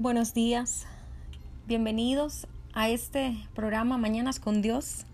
[0.00, 0.86] Buenos días,
[1.66, 5.04] bienvenidos a este programa Mañanas con Dios.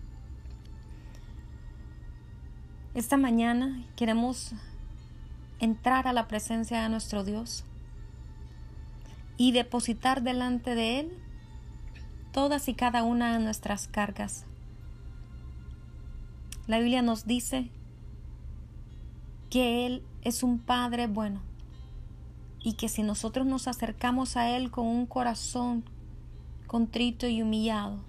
[2.93, 4.53] Esta mañana queremos
[5.59, 7.65] entrar a la presencia de nuestro Dios
[9.35, 11.11] y depositar delante de Él
[12.31, 14.45] todas y cada una de nuestras cargas.
[16.65, 17.69] La Biblia nos dice
[19.49, 21.41] que Él es un Padre bueno
[22.67, 25.85] y que si nosotros nos acercamos a Él con un corazón
[26.67, 27.99] contrito y humillado,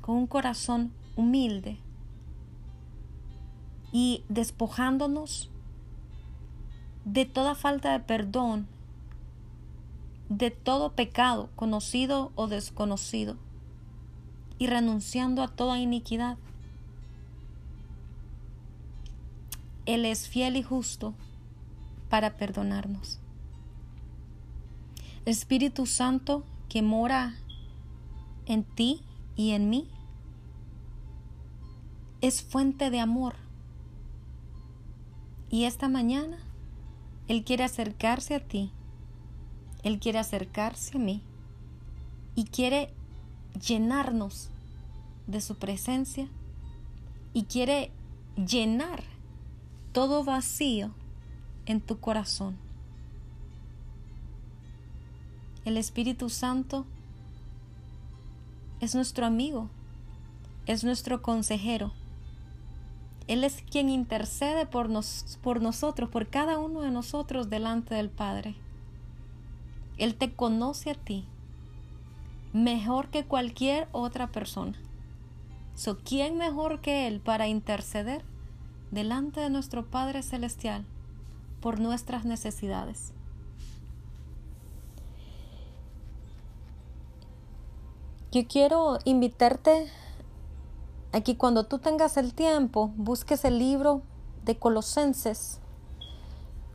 [0.00, 1.78] con un corazón humilde
[3.92, 5.48] y despojándonos
[7.04, 8.66] de toda falta de perdón,
[10.28, 13.36] de todo pecado, conocido o desconocido,
[14.58, 16.36] y renunciando a toda iniquidad.
[19.86, 21.14] Él es fiel y justo
[22.10, 23.20] para perdonarnos.
[25.30, 27.34] Espíritu Santo que mora
[28.46, 29.02] en ti
[29.36, 29.88] y en mí
[32.20, 33.34] es fuente de amor.
[35.48, 36.38] Y esta mañana
[37.28, 38.70] Él quiere acercarse a ti,
[39.82, 41.22] Él quiere acercarse a mí
[42.34, 42.92] y quiere
[43.66, 44.50] llenarnos
[45.26, 46.28] de su presencia
[47.32, 47.90] y quiere
[48.36, 49.02] llenar
[49.92, 50.90] todo vacío
[51.66, 52.69] en tu corazón.
[55.70, 56.84] El Espíritu Santo
[58.80, 59.70] es nuestro amigo,
[60.66, 61.92] es nuestro consejero.
[63.28, 68.10] Él es quien intercede por, nos, por nosotros, por cada uno de nosotros delante del
[68.10, 68.56] Padre.
[69.96, 71.24] Él te conoce a ti
[72.52, 74.76] mejor que cualquier otra persona.
[75.76, 78.24] So, ¿Quién mejor que Él para interceder
[78.90, 80.84] delante de nuestro Padre Celestial?
[81.60, 83.12] por nuestras necesidades.
[88.32, 89.90] Yo quiero invitarte
[91.12, 94.02] a que cuando tú tengas el tiempo busques el libro
[94.44, 95.58] de Colosenses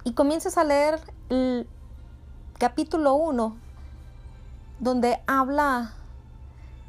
[0.04, 1.00] y comiences a leer
[1.30, 1.66] el
[2.58, 3.56] capítulo 1
[4.82, 5.94] donde habla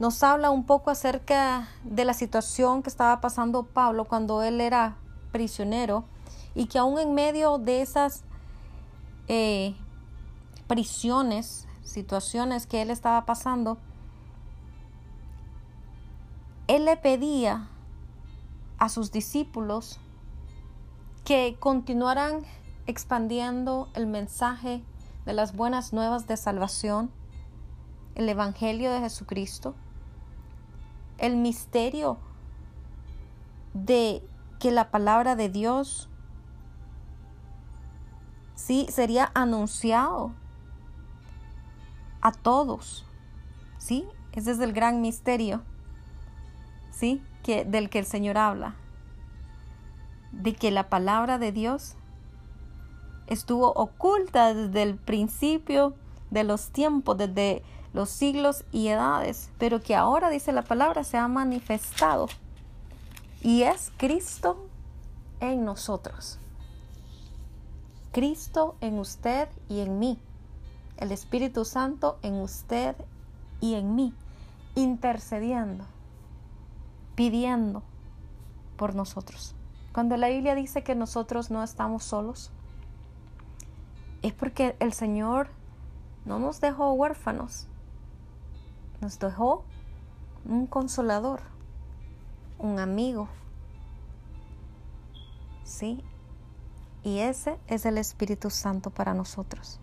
[0.01, 4.97] nos habla un poco acerca de la situación que estaba pasando Pablo cuando él era
[5.31, 6.03] prisionero
[6.57, 8.25] y que aún en medio de esas
[9.29, 9.77] eh,
[10.67, 13.79] prisiones, situaciones que él estaba pasando,
[16.69, 17.69] él le pedía
[18.79, 19.99] a sus discípulos
[21.25, 22.45] que continuaran
[22.87, 24.83] expandiendo el mensaje
[25.25, 27.11] de las buenas nuevas de salvación,
[28.15, 29.75] el Evangelio de Jesucristo,
[31.19, 32.19] el misterio
[33.75, 34.23] de
[34.61, 36.09] que la palabra de Dios
[38.57, 38.87] ¿sí?
[38.91, 40.33] Sería anunciado
[42.21, 43.05] a todos,
[43.79, 44.05] ¿sí?
[44.33, 45.63] Ese es el gran misterio,
[46.97, 47.23] ¿sí?
[47.43, 48.75] Que, del que el Señor habla,
[50.33, 51.95] de que la palabra de Dios
[53.27, 55.95] estuvo oculta desde el principio
[56.31, 57.63] de los tiempos, desde
[57.93, 62.29] los siglos y edades, pero que ahora, dice la palabra, se ha manifestado
[63.43, 64.67] y es Cristo
[65.41, 66.39] en nosotros.
[68.13, 70.19] Cristo en usted y en mí.
[70.97, 72.97] El Espíritu Santo en usted
[73.61, 74.15] y en mí,
[74.75, 75.85] intercediendo,
[77.17, 77.83] pidiendo
[78.77, 79.57] por nosotros.
[79.93, 82.53] Cuando la Biblia dice que nosotros no estamos solos,
[84.23, 85.49] es porque el Señor
[86.25, 87.67] no nos dejó huérfanos,
[89.01, 89.65] nos dejó
[90.45, 91.41] un consolador,
[92.59, 93.29] un amigo.
[95.65, 96.05] Sí,
[97.03, 99.81] y ese es el Espíritu Santo para nosotros.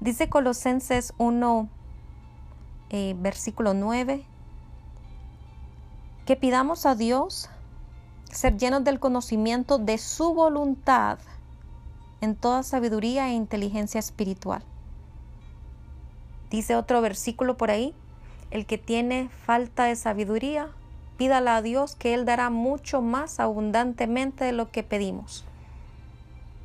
[0.00, 1.68] Dice Colosenses 1,
[2.90, 4.24] eh, versículo 9,
[6.28, 7.48] que pidamos a Dios
[8.30, 11.18] ser llenos del conocimiento de su voluntad
[12.20, 14.62] en toda sabiduría e inteligencia espiritual.
[16.50, 17.94] Dice otro versículo por ahí,
[18.50, 20.68] el que tiene falta de sabiduría,
[21.16, 25.46] pídala a Dios que Él dará mucho más abundantemente de lo que pedimos.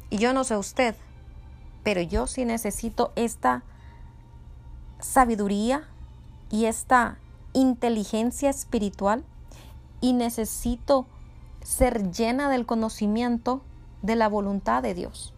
[0.10, 0.94] Y yo no sé usted,
[1.86, 3.64] pero yo sí necesito esta
[5.00, 5.88] sabiduría
[6.52, 7.18] y esta
[7.54, 9.24] inteligencia espiritual
[10.04, 11.08] y necesito
[11.64, 13.62] ser llena del conocimiento
[14.02, 15.34] de la voluntad de Dios.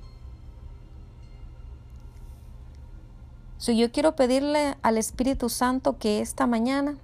[3.59, 6.97] Si yo quiero pedirle al Espíritu Santo que esta mañana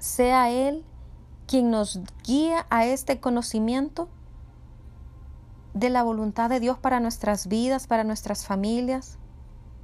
[0.00, 0.84] sea Él
[1.46, 4.10] quien nos guía a este conocimiento
[5.72, 9.16] de la voluntad de Dios para nuestras vidas, para nuestras familias,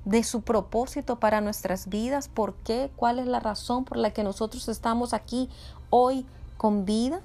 [0.05, 4.25] de su propósito para nuestras vidas, por qué, cuál es la razón por la que
[4.25, 5.49] nosotros estamos aquí
[5.88, 6.27] hoy
[6.62, 7.23] con vida.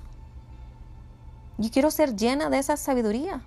[1.59, 3.43] Yo quiero ser llena de esa sabiduría.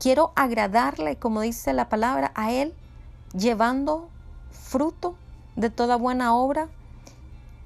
[0.00, 2.72] Quiero agradarle, como dice la palabra, a Él,
[3.34, 4.08] llevando
[4.50, 5.14] fruto
[5.56, 6.70] de toda buena obra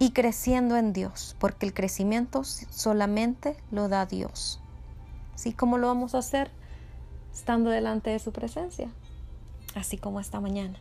[0.01, 4.61] y creciendo en Dios, porque el crecimiento solamente lo da Dios.
[5.35, 6.51] Así como lo vamos a hacer
[7.33, 8.91] estando delante de su presencia,
[9.77, 10.77] así como esta mañana.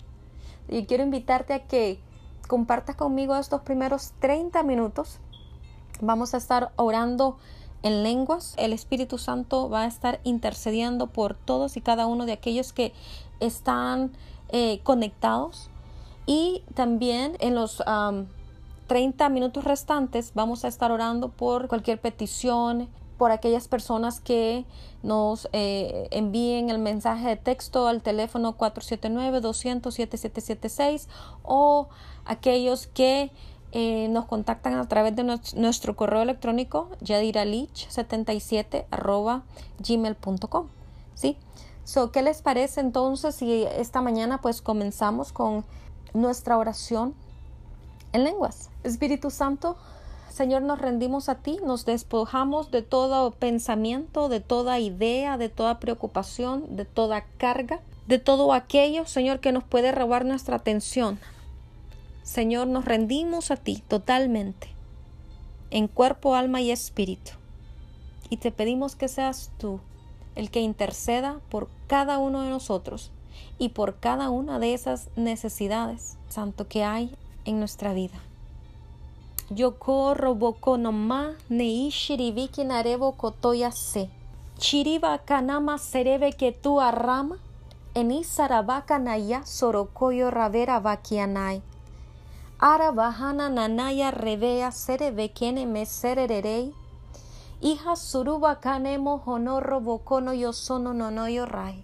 [0.69, 1.99] Y quiero invitarte a que
[2.47, 5.19] compartas conmigo estos primeros 30 minutos.
[6.01, 7.37] Vamos a estar orando
[7.83, 8.53] en lenguas.
[8.57, 12.93] El Espíritu Santo va a estar intercediendo por todos y cada uno de aquellos que
[13.39, 14.11] están
[14.49, 15.69] eh, conectados.
[16.25, 17.81] Y también en los
[18.87, 24.65] 30 minutos restantes vamos a estar orando por cualquier petición, por aquellas personas que
[25.03, 31.07] nos eh, envíen el mensaje de texto al teléfono 479-200-7776
[31.43, 31.89] o
[32.25, 33.31] aquellos que
[33.79, 38.85] eh, nos contactan a través de nuestro correo electrónico yadiralich77
[39.77, 40.67] gmail.com
[41.13, 41.37] ¿sí?
[41.83, 45.63] So, ¿Qué les parece entonces si esta mañana pues comenzamos con
[46.15, 47.13] nuestra oración
[48.13, 48.71] en lenguas?
[48.83, 49.77] Espíritu Santo,
[50.31, 55.79] Señor, nos rendimos a ti, nos despojamos de todo pensamiento, de toda idea, de toda
[55.79, 61.19] preocupación, de toda carga, de todo aquello, Señor, que nos puede robar nuestra atención.
[62.27, 64.67] Señor, nos rendimos a ti totalmente,
[65.71, 67.31] en cuerpo, alma y espíritu.
[68.29, 69.79] Y te pedimos que seas tú
[70.35, 73.11] el que interceda por cada uno de nosotros
[73.57, 77.15] y por cada una de esas necesidades, Santo, que hay
[77.45, 78.19] en nuestra vida.
[79.49, 84.09] Yo corro boko no ma nei shiribiki narevo kotoya se.
[84.57, 87.37] Chiriba kanama serebe que tu arrama.
[87.93, 91.61] Eni sarabaka naya sorokoyo ravera vakianai.
[92.59, 96.73] Ara bahana nanaya revea serebe kene me sererei.
[97.61, 101.83] Hija suruba kanemo honorro bokono yo sono nonoyo rai.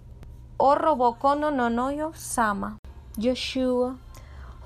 [0.58, 2.78] Orro bokono nonoyo sama.
[3.16, 3.94] Joshua.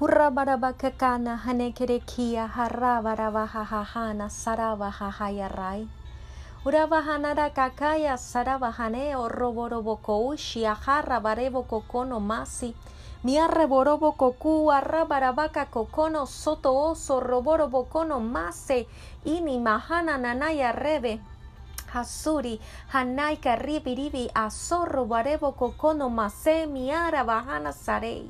[0.00, 5.88] Hurra barabakakana hanekerekia harabarabahahana sarabahahaya rai.
[6.64, 12.75] Urabahanara kakaya sarabahane o roborobokoushi ajarra barebo kokono masi.
[13.24, 18.86] Mia reborobo koku arrabarabaka kokono soto oso roborobo kono mase
[19.24, 21.18] ini mahana nanaya rebe.
[21.92, 22.60] Hasuri,
[22.92, 28.28] Hanaika ribiribi, Azorro, Barebo, Kokono, Mase, Miara, Bahana, Sarei.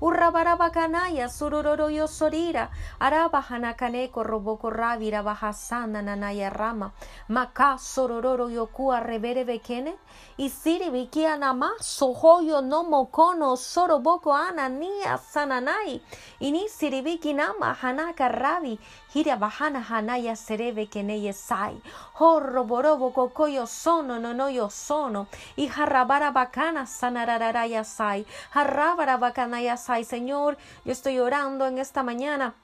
[0.00, 2.68] Urrabarabakanaya sururoroyo sorira.
[3.00, 6.92] Arabahanakane roboko rabira bahasana nanaya rama.
[7.28, 9.94] Maka sorororo yokua revere bekene
[10.38, 16.00] isiri bikia nama sohoyo no mokono soroboko anania sananai
[16.40, 18.78] ini siribiki nama hanaka rabi
[19.14, 21.80] hira bahana hanaya serebe kene sai.
[22.18, 25.26] Horro borobo kokoyo sono no no yo sono.
[25.56, 28.26] Y harrabara bacana sanararaya sai.
[28.52, 30.56] Harrabara bacana ya sai Señor.
[30.84, 32.54] Yo estoy orando en esta mañana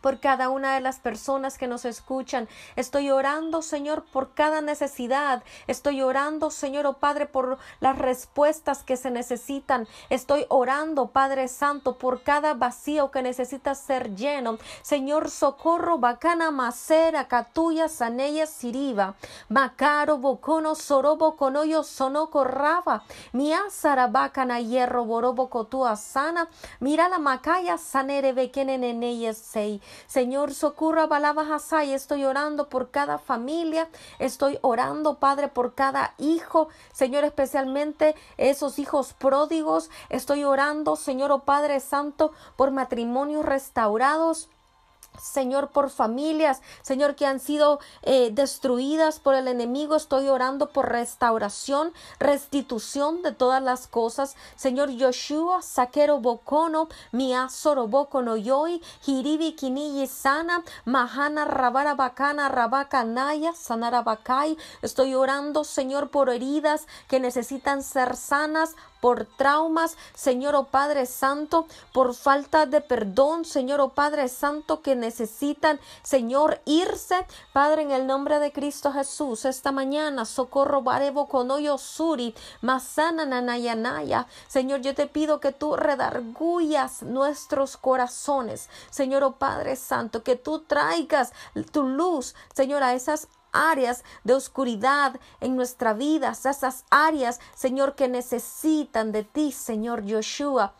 [0.00, 2.48] por cada una de las personas que nos escuchan.
[2.76, 5.42] Estoy orando, Señor, por cada necesidad.
[5.66, 9.86] Estoy orando, Señor, oh Padre, por las respuestas que se necesitan.
[10.08, 14.58] Estoy orando, Padre Santo, por cada vacío que necesita ser lleno.
[14.82, 19.14] Señor, socorro, bacana, macera, catuya, saneya, siriba.
[19.48, 23.04] Macaro, bocono, sorobo, conoyo, sonoco, raba.
[23.32, 26.48] Miasara, bacana, hierro, borobo, cotua, sana.
[26.78, 28.80] Mira la macaya, sanere, bequene,
[29.34, 29.79] sei.
[30.06, 31.08] Señor, socorra,
[31.84, 33.88] y Estoy orando por cada familia.
[34.18, 36.68] Estoy orando, Padre, por cada hijo.
[36.92, 39.90] Señor, especialmente esos hijos pródigos.
[40.08, 44.48] Estoy orando, Señor, oh Padre Santo, por matrimonios restaurados.
[45.18, 49.96] Señor, por familias, Señor, que han sido eh, destruidas por el enemigo.
[49.96, 54.36] Estoy orando por restauración, restitución de todas las cosas.
[54.56, 64.02] Señor Yoshua, Saquero Bocono, Miasoro Bocono Yoi, Hiribi Kiniyi Sana, Mahana Rabara Bacana, Rabacanaya, Sanara
[64.02, 64.56] Bacay.
[64.80, 71.06] Estoy orando, Señor, por heridas que necesitan ser sanas, por traumas, Señor o oh Padre
[71.06, 77.26] Santo, por falta de perdón, Señor o oh Padre Santo, que necesitan, Señor, irse.
[77.52, 84.26] Padre, en el nombre de Cristo Jesús, esta mañana, socorro barebo conoyo suri, masana nanayanaya.
[84.48, 90.36] Señor, yo te pido que tú redargullas nuestros corazones, Señor o oh Padre Santo, que
[90.36, 91.32] tú traigas
[91.72, 98.08] tu luz, Señor, a esas áreas de oscuridad en nuestra vida, esas áreas, Señor, que
[98.08, 100.74] necesitan de ti, Señor Yoshua.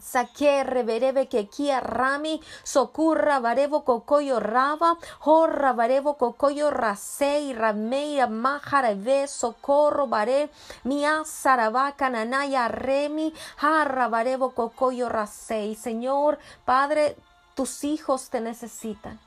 [0.00, 9.26] Saque reverebe que kia rami, socorra varevo cocoyo raba, horra varevo cocoyo rasei, rameira majareve,
[9.26, 10.50] socorro vare,
[10.84, 15.74] mia saravaca nanaya remi, jarra varevo cocoyo rasei.
[15.74, 17.16] Señor, Padre,
[17.54, 19.18] tus hijos te necesitan.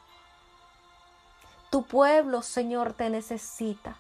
[1.72, 3.98] Tu pueblo, Señor, te necesita.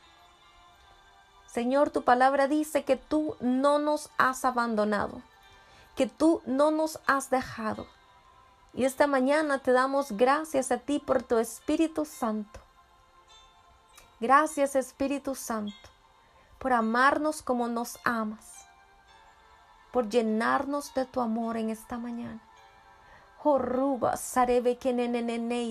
[1.47, 5.23] Señor, tu palabra dice que tú no nos has abandonado
[5.95, 7.87] que tú no nos has dejado.
[8.73, 12.59] Y esta mañana te damos gracias a ti por tu Espíritu Santo.
[14.19, 15.75] Gracias Espíritu Santo
[16.59, 18.67] por amarnos como nos amas,
[19.91, 22.39] por llenarnos de tu amor en esta mañana.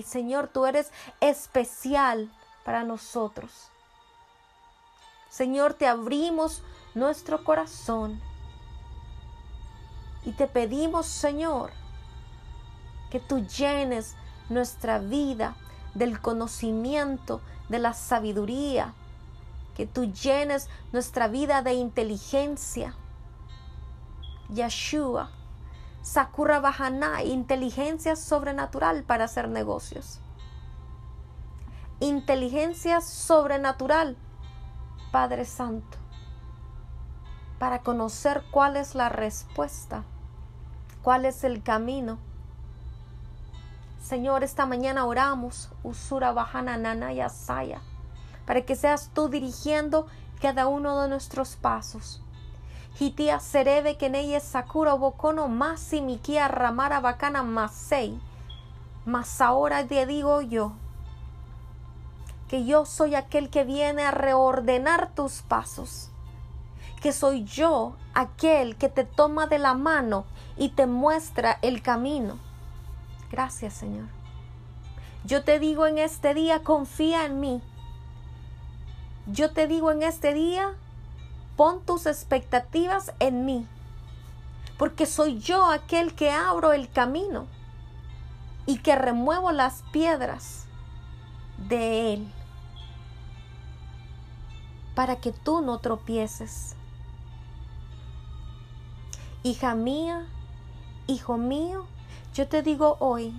[0.03, 2.29] Señor, tú eres especial
[2.65, 3.69] para nosotros.
[5.29, 6.63] Señor, te abrimos
[6.93, 8.21] nuestro corazón
[10.25, 11.71] y te pedimos, Señor,
[13.09, 14.15] que tú llenes
[14.49, 15.55] nuestra vida
[15.93, 18.93] del conocimiento, de la sabiduría,
[19.75, 22.95] que tú llenes nuestra vida de inteligencia.
[24.49, 25.31] Yeshua,
[26.01, 30.19] Sakura Bahana, inteligencia sobrenatural para hacer negocios.
[31.99, 34.17] Inteligencia sobrenatural,
[35.11, 35.97] Padre Santo,
[37.59, 40.03] para conocer cuál es la respuesta
[41.01, 42.17] cuál es el camino.
[44.01, 47.81] Señor, esta mañana oramos, Usura Bahana Nanaya Saya,
[48.45, 50.07] para que seas tú dirigiendo
[50.41, 52.23] cada uno de nuestros pasos.
[52.99, 58.19] Hitia Serebe ella Sakura Bokono Masi Mikia Ramara Bakana Masei.
[59.05, 60.73] Mas ahora te digo yo
[62.47, 66.11] que yo soy aquel que viene a reordenar tus pasos
[67.01, 72.37] que soy yo aquel que te toma de la mano y te muestra el camino.
[73.31, 74.07] Gracias, Señor.
[75.25, 77.61] Yo te digo en este día, confía en mí.
[79.25, 80.75] Yo te digo en este día,
[81.61, 83.67] pon tus expectativas en mí,
[84.79, 87.45] porque soy yo aquel que abro el camino
[88.65, 90.65] y que remuevo las piedras
[91.69, 92.33] de él,
[94.95, 96.75] para que tú no tropieces.
[99.43, 100.25] Hija mía,
[101.05, 101.85] hijo mío,
[102.33, 103.35] yo te digo hoy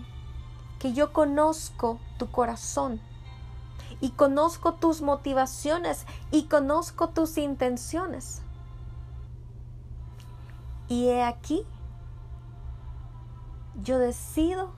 [0.78, 3.00] que yo conozco tu corazón
[4.02, 8.42] y conozco tus motivaciones y conozco tus intenciones.
[10.88, 11.64] Y he aquí,
[13.76, 14.73] yo decido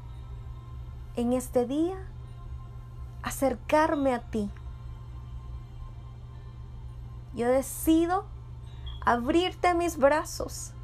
[1.17, 1.97] en este día
[3.23, 4.51] acercarme a ti.
[7.33, 8.27] Yo decido
[9.07, 10.75] abrirte mis brazos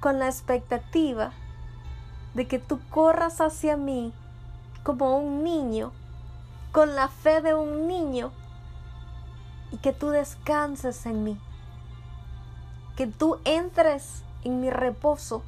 [0.00, 1.32] con la expectativa
[2.38, 4.12] de que tú corras hacia mí
[4.84, 5.90] como un niño,
[6.70, 8.30] con la fe de un niño,
[9.72, 11.40] y que tú descanses en mí,
[12.94, 15.42] que tú entres en mi reposo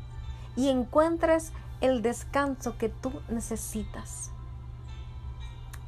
[0.57, 4.33] y encuentres el descanso que tú necesitas.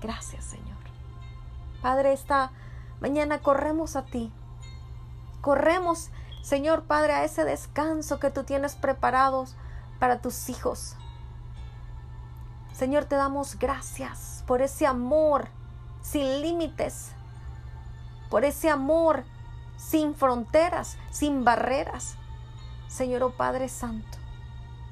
[0.00, 0.78] Gracias Señor.
[1.82, 2.52] Padre, esta
[3.00, 4.30] mañana corremos a ti,
[5.40, 6.10] corremos
[6.44, 9.56] Señor Padre, a ese descanso que tú tienes preparados
[10.02, 10.96] para tus hijos.
[12.72, 15.46] Señor, te damos gracias por ese amor
[16.00, 17.12] sin límites,
[18.28, 19.22] por ese amor
[19.76, 22.16] sin fronteras, sin barreras.
[22.88, 24.18] Señor, oh Padre Santo,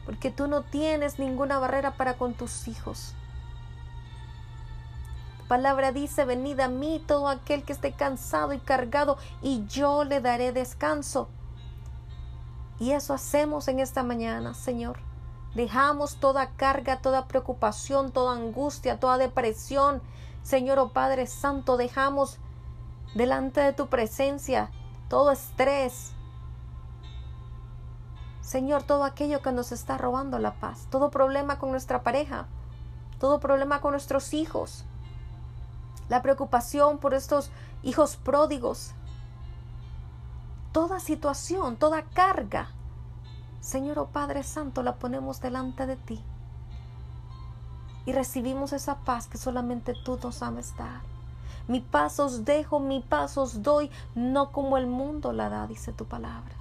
[0.04, 3.16] porque tú no tienes ninguna barrera para con tus hijos.
[5.38, 10.04] Tu palabra dice, venid a mí todo aquel que esté cansado y cargado, y yo
[10.04, 11.28] le daré descanso.
[12.80, 14.98] Y eso hacemos en esta mañana, Señor.
[15.54, 20.02] Dejamos toda carga, toda preocupación, toda angustia, toda depresión.
[20.42, 22.38] Señor, oh Padre Santo, dejamos
[23.14, 24.70] delante de tu presencia
[25.10, 26.12] todo estrés.
[28.40, 32.46] Señor, todo aquello que nos está robando la paz, todo problema con nuestra pareja,
[33.18, 34.84] todo problema con nuestros hijos,
[36.08, 37.50] la preocupación por estos
[37.82, 38.94] hijos pródigos,
[40.72, 42.70] toda situación, toda carga,
[43.60, 46.22] Señor oh Padre Santo, la ponemos delante de ti.
[48.06, 51.02] Y recibimos esa paz que solamente tú nos sabes dar.
[51.68, 55.92] Mi paz os dejo, mi paz os doy, no como el mundo la da, dice
[55.92, 56.54] tu palabra.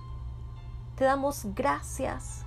[0.96, 2.44] Te damos gracias.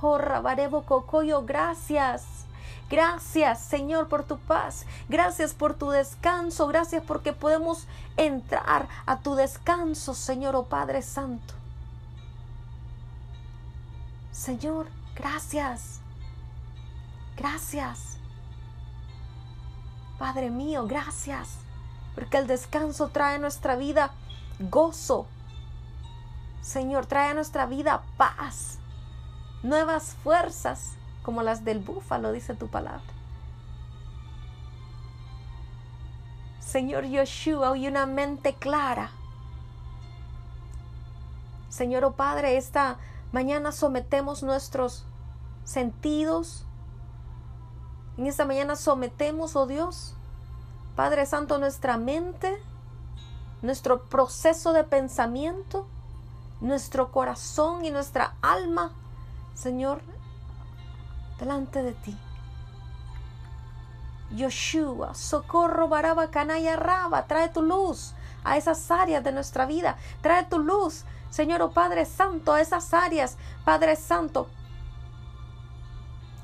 [0.00, 2.47] Oh Rabarebo Cocoyo, gracias.
[2.90, 4.86] Gracias, Señor, por tu paz.
[5.08, 6.66] Gracias por tu descanso.
[6.66, 11.54] Gracias porque podemos entrar a tu descanso, Señor, oh Padre Santo.
[14.32, 16.00] Señor, gracias.
[17.36, 18.16] Gracias.
[20.18, 21.58] Padre mío, gracias.
[22.14, 24.12] Porque el descanso trae a nuestra vida
[24.58, 25.26] gozo.
[26.62, 28.78] Señor, trae a nuestra vida paz,
[29.62, 30.97] nuevas fuerzas
[31.28, 33.02] como las del búfalo, dice tu palabra.
[36.58, 39.10] Señor Yoshua, hoy una mente clara.
[41.68, 42.96] Señor, oh Padre, esta
[43.30, 45.04] mañana sometemos nuestros
[45.64, 46.64] sentidos.
[48.16, 50.14] En esta mañana sometemos, oh Dios,
[50.96, 52.56] Padre Santo, nuestra mente,
[53.60, 55.86] nuestro proceso de pensamiento,
[56.62, 58.92] nuestro corazón y nuestra alma,
[59.52, 60.00] Señor,
[61.38, 62.16] delante de ti.
[64.30, 68.14] Yoshua, socorro, baraba, canaya, raba, trae tu luz
[68.44, 69.96] a esas áreas de nuestra vida.
[70.20, 74.48] Trae tu luz, Señor, oh Padre Santo, a esas áreas, Padre Santo,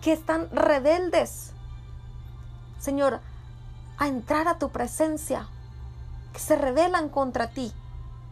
[0.01, 1.53] que están rebeldes.
[2.79, 3.21] Señor,
[3.99, 5.49] a entrar a tu presencia,
[6.33, 7.73] que se rebelan contra ti.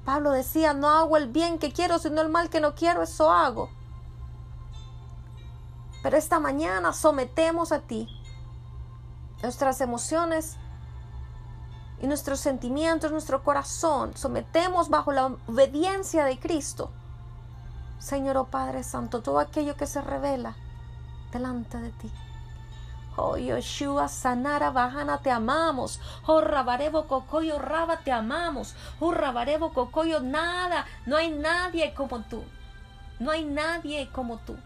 [0.04, 3.30] Pablo decía, no hago el bien que quiero, sino el mal que no quiero, eso
[3.30, 3.70] hago.
[6.02, 8.08] Pero esta mañana sometemos a ti
[9.42, 10.56] nuestras emociones
[12.00, 14.16] y nuestros sentimientos, nuestro corazón.
[14.16, 16.90] Sometemos bajo la obediencia de Cristo.
[17.98, 20.56] Señor, oh Padre Santo, todo aquello que se revela
[21.32, 22.10] delante de ti.
[23.16, 26.00] Oh Yoshua, Sanara, Bajana, te amamos.
[26.26, 28.74] Oh Rabarebo, Cocoyo, Raba, te amamos.
[28.98, 32.42] Oh Rabarebo, Cocoyo, nada, no hay nadie como tú.
[33.20, 34.56] No hay nadie como tú.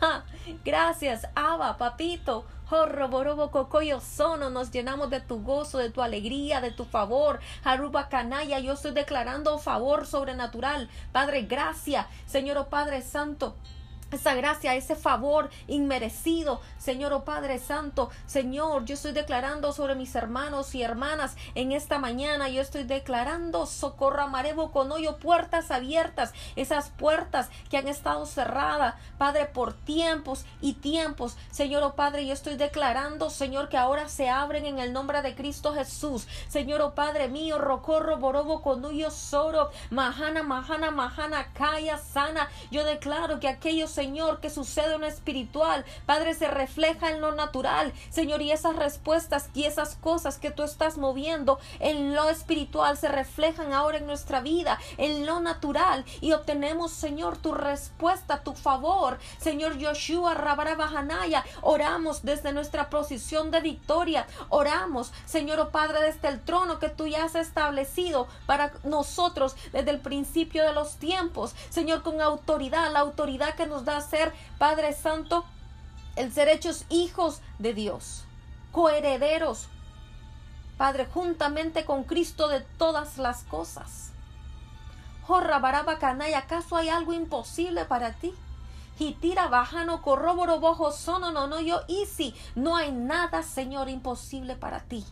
[0.64, 2.44] Gracias, Abba, papito.
[2.68, 7.38] Oh, roborobo cocoyo sono, nos llenamos de tu gozo, de tu alegría, de tu favor.
[7.62, 10.88] Haruba canaya, yo estoy declarando favor sobrenatural.
[11.12, 12.06] Padre, gracias.
[12.26, 13.54] Señor, oh Padre Santo
[14.16, 20.14] esa gracia, ese favor inmerecido, Señor oh Padre Santo, Señor, yo estoy declarando sobre mis
[20.14, 26.32] hermanos y hermanas en esta mañana, yo estoy declarando socorro marebo con hoyo, puertas abiertas,
[26.56, 32.32] esas puertas que han estado cerradas, Padre, por tiempos y tiempos, Señor oh Padre, yo
[32.32, 36.94] estoy declarando, Señor, que ahora se abren en el nombre de Cristo Jesús, Señor oh
[36.94, 43.90] Padre mío, rocorro, borobo, conuyo, soro, majana, majana, majana, calla, sana, yo declaro que aquellos
[43.90, 44.05] Señor,
[44.40, 49.50] que sucede en lo espiritual, Padre, se refleja en lo natural, Señor, y esas respuestas
[49.52, 54.40] y esas cosas que tú estás moviendo en lo espiritual se reflejan ahora en nuestra
[54.40, 62.22] vida, en lo natural, y obtenemos, Señor, tu respuesta, tu favor, Señor Joshua Rabarabahanaya, oramos
[62.22, 67.24] desde nuestra posición de victoria, oramos, Señor, oh Padre, desde el trono que tú ya
[67.24, 73.54] has establecido para nosotros desde el principio de los tiempos, Señor, con autoridad, la autoridad
[73.56, 75.46] que nos da ser, Padre Santo,
[76.16, 78.24] el ser hechos hijos de Dios,
[78.72, 79.68] coherederos,
[80.76, 84.12] Padre, juntamente con Cristo de todas las cosas.
[85.22, 88.34] Jorra baraba canay, ¿acaso hay algo imposible para ti?
[88.98, 94.56] Y tira bajano corroboro bojo sono no no yo si No hay nada, Señor, imposible
[94.56, 95.04] para ti.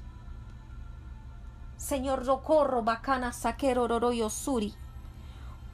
[1.76, 4.74] Señor, rocorro bacana saquero roroyo suri.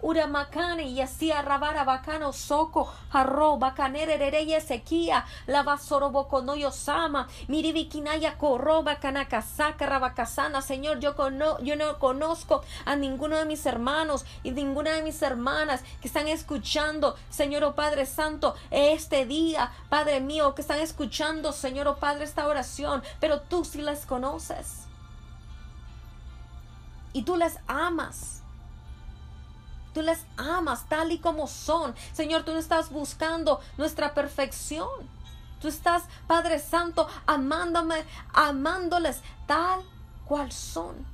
[0.02, 8.82] Uramakane y hacía rabara bacano soco, jarro, bacanere reye sequía, lavasoro boconoyo sama, miribikinaya corro,
[8.82, 11.14] bacanacasaka, rabacasana, Señor, yo,
[11.62, 16.28] yo no conozco a ninguno de mis hermanos y ninguna de mis hermanas que están
[16.28, 22.24] escuchando, Señor, oh Padre Santo, este día, Padre mío, que están escuchando, Señor, oh Padre,
[22.24, 24.86] esta oración, pero tú sí las conoces.
[27.12, 28.42] Y tú las amas.
[29.92, 31.94] Tú les amas tal y como son.
[32.12, 34.88] Señor, tú no estás buscando nuestra perfección.
[35.61, 39.83] Tú estás, Padre Santo, amándome, amándoles tal
[40.24, 41.05] cual son.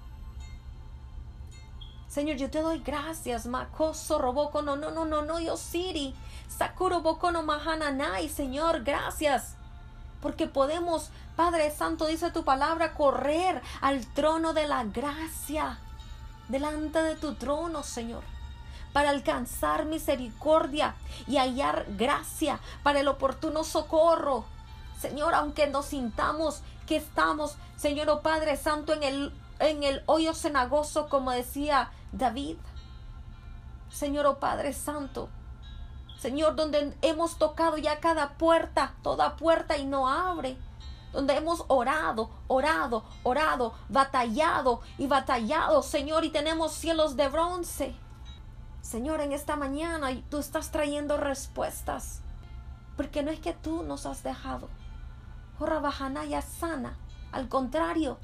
[2.07, 3.47] Señor, yo te doy gracias.
[3.47, 6.15] Makoso roboko no no no no no yo siri.
[6.49, 8.29] Sakuro boko no mahananai.
[8.29, 9.57] Señor, gracias.
[10.21, 15.79] Porque podemos, Padre Santo, dice tu palabra, correr al trono de la gracia.
[16.49, 18.36] Delante de tu trono, Señor
[18.97, 20.95] para alcanzar misericordia
[21.27, 24.47] y hallar gracia para el oportuno socorro.
[24.99, 30.33] Señor, aunque nos sintamos que estamos, Señor oh Padre Santo, en el, en el hoyo
[30.33, 32.57] cenagoso, como decía David.
[33.91, 35.29] Señor oh Padre Santo,
[36.19, 40.57] Señor, donde hemos tocado ya cada puerta, toda puerta y no abre.
[41.13, 48.06] Donde hemos orado, orado, orado, batallado y batallado, Señor, y tenemos cielos de bronce.
[48.87, 52.21] Señor, en esta mañana tú estás trayendo respuestas.
[52.97, 54.69] Porque no es que tú nos has dejado.
[56.29, 56.97] ya sana.
[57.33, 58.19] Al contrario,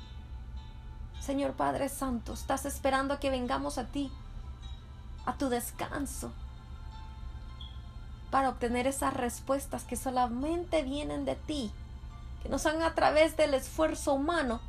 [1.20, 4.12] Señor Padre Santo, estás esperando a que vengamos a ti,
[5.26, 6.32] a tu descanso,
[8.30, 11.72] para obtener esas respuestas que solamente vienen de ti,
[12.42, 14.60] que no son a través del esfuerzo humano,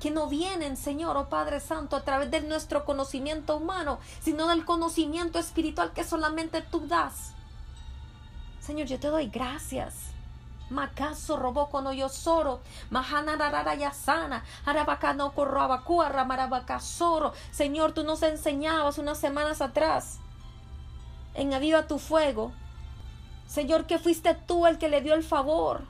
[0.00, 4.64] que no vienen, Señor, oh Padre Santo, a través de nuestro conocimiento humano, sino del
[4.64, 7.34] conocimiento espiritual que solamente tú das.
[8.60, 10.10] Señor, yo te doy gracias
[10.70, 12.60] Makaso robó con yo soro,
[12.90, 17.32] mahana rara yasana, arabacano corrabacua, marabacasoro.
[17.50, 20.20] Señor, tú nos enseñabas unas semanas atrás
[21.34, 22.52] en Aviva tu fuego.
[23.48, 25.82] Señor, que fuiste tú el que le dio el favor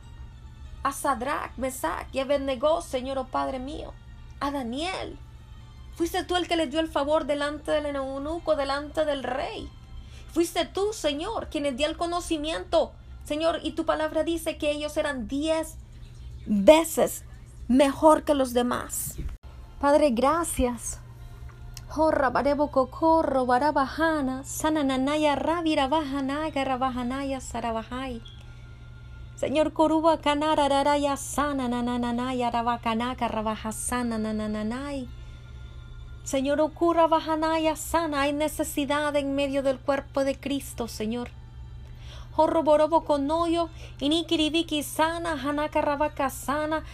[0.83, 3.93] a Sadrach, Mesach y Abednego, Señor, oh Padre mío,
[4.41, 5.19] a Daniel.
[5.95, 9.71] Fuiste tú el que le dio el favor delante del eunuco, delante del rey.
[10.33, 12.93] Fuiste tú, Señor, quien le dio el conocimiento
[13.31, 15.77] Señor, y tu palabra dice que ellos eran diez
[16.47, 17.25] veces
[17.69, 19.19] mejor que los demás.
[19.81, 20.99] Padre, gracias.
[21.89, 28.21] Jorra barebo kokorro barabahana, sanananaya rabira rabahanaya sarabahai.
[29.41, 35.09] Señor Koruba kanara raraya sana nananaya rabakanaka rabahasana nanananay.
[36.25, 41.31] Señor Okura bahanaya sana, hay necesidad en medio del cuerpo de Cristo, Señor
[42.37, 43.69] horroborobo konoyo,
[44.01, 46.85] inikiribiki sana, hanakarabaka sana,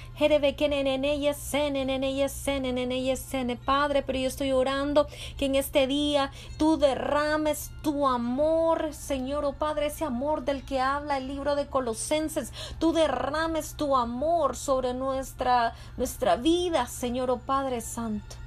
[3.18, 9.44] sene, Padre, pero yo estoy orando que en este día tú derrames tu amor, Señor,
[9.44, 14.56] oh Padre, ese amor del que habla el libro de Colosenses, tú derrames tu amor
[14.56, 18.45] sobre nuestra, nuestra vida, Señor, oh Padre Santo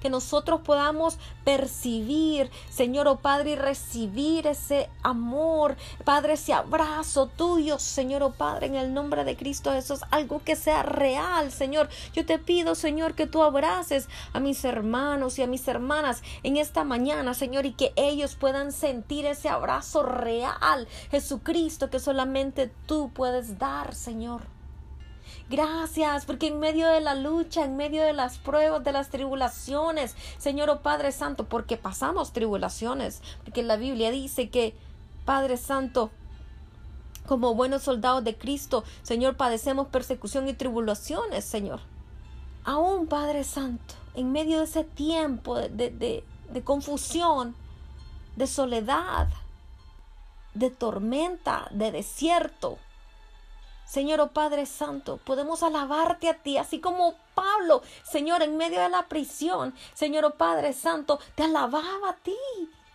[0.00, 7.78] que nosotros podamos percibir, Señor, oh Padre, y recibir ese amor, Padre, ese abrazo tuyo,
[7.78, 11.88] Señor, oh Padre, en el nombre de Cristo Jesús, algo que sea real, Señor.
[12.14, 16.56] Yo te pido, Señor, que tú abraces a mis hermanos y a mis hermanas en
[16.56, 23.10] esta mañana, Señor, y que ellos puedan sentir ese abrazo real, Jesucristo, que solamente tú
[23.14, 24.57] puedes dar, Señor.
[25.48, 30.14] Gracias, porque en medio de la lucha, en medio de las pruebas, de las tribulaciones,
[30.36, 34.74] Señor oh Padre Santo, porque pasamos tribulaciones, porque la Biblia dice que,
[35.24, 36.10] Padre Santo,
[37.26, 41.80] como buenos soldados de Cristo, Señor, padecemos persecución y tribulaciones, Señor.
[42.64, 47.54] Aún, Padre Santo, en medio de ese tiempo de, de, de confusión,
[48.36, 49.28] de soledad,
[50.52, 52.78] de tormenta, de desierto,
[53.88, 58.90] Señor, oh Padre Santo, podemos alabarte a ti, así como Pablo, Señor, en medio de
[58.90, 62.36] la prisión, Señor, oh Padre Santo, te alababa a ti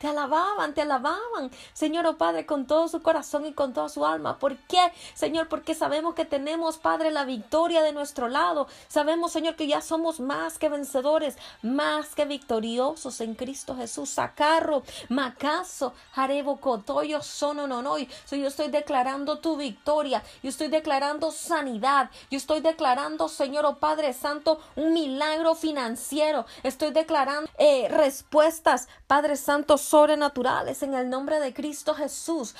[0.03, 4.05] te alababan, te alababan, Señor, oh Padre, con todo su corazón y con toda su
[4.05, 4.37] alma.
[4.37, 5.47] ¿Por qué, Señor?
[5.47, 8.67] Porque sabemos que tenemos, Padre, la victoria de nuestro lado.
[8.89, 14.09] Sabemos, Señor, que ya somos más que vencedores, más que victoriosos en Cristo Jesús.
[14.09, 18.09] Sacarro, Macaso, Jarebo, Cotoyo, Sono, Nonoy.
[18.25, 20.21] So, yo estoy declarando tu victoria.
[20.41, 22.11] Yo estoy declarando sanidad.
[22.29, 26.45] Yo estoy declarando, Señor, oh Padre Santo, un milagro financiero.
[26.63, 32.55] Estoy declarando eh, respuestas, Padre Santo, sobrenaturales en el nombre de Cristo Jesús.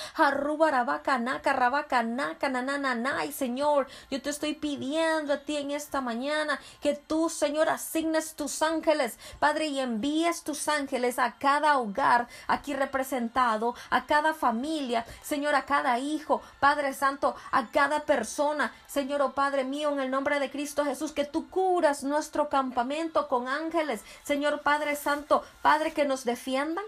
[3.26, 8.36] Y Señor, yo te estoy pidiendo a ti en esta mañana que tú, Señor, asignes
[8.36, 15.04] tus ángeles, Padre, y envíes tus ángeles a cada hogar aquí representado, a cada familia,
[15.24, 20.12] Señor, a cada hijo, Padre Santo, a cada persona, Señor, oh Padre mío, en el
[20.12, 25.94] nombre de Cristo Jesús, que tú curas nuestro campamento con ángeles, Señor Padre Santo, Padre,
[25.94, 26.86] que nos defiendan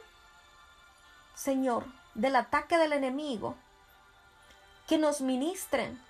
[1.35, 3.55] Señor, del ataque del enemigo,
[4.87, 6.01] que nos ministren.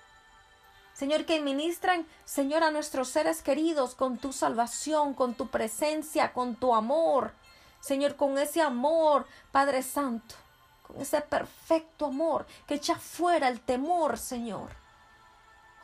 [0.94, 6.56] Señor, que ministren, Señor, a nuestros seres queridos con tu salvación, con tu presencia, con
[6.56, 7.32] tu amor.
[7.80, 10.34] Señor, con ese amor, Padre Santo,
[10.82, 14.70] con ese perfecto amor que echa fuera el temor, Señor.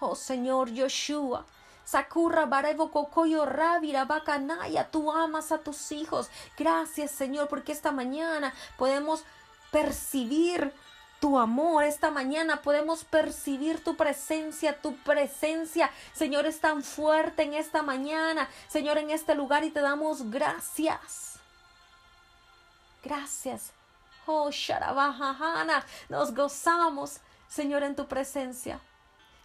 [0.00, 1.44] Oh Señor Yoshua,
[1.84, 6.30] Sakura Barevo Kokoyo Rabira Bakanaya, tú amas a tus hijos.
[6.56, 9.24] Gracias, Señor, porque esta mañana podemos
[9.70, 10.72] percibir
[11.20, 11.84] tu amor.
[11.84, 18.48] Esta mañana podemos percibir tu presencia, tu presencia, Señor, es tan fuerte en esta mañana,
[18.68, 21.38] Señor, en este lugar y te damos gracias.
[23.04, 23.72] Gracias
[24.26, 27.18] Oh, Sharabahana, nos gozamos,
[27.48, 28.80] Señor, en tu presencia.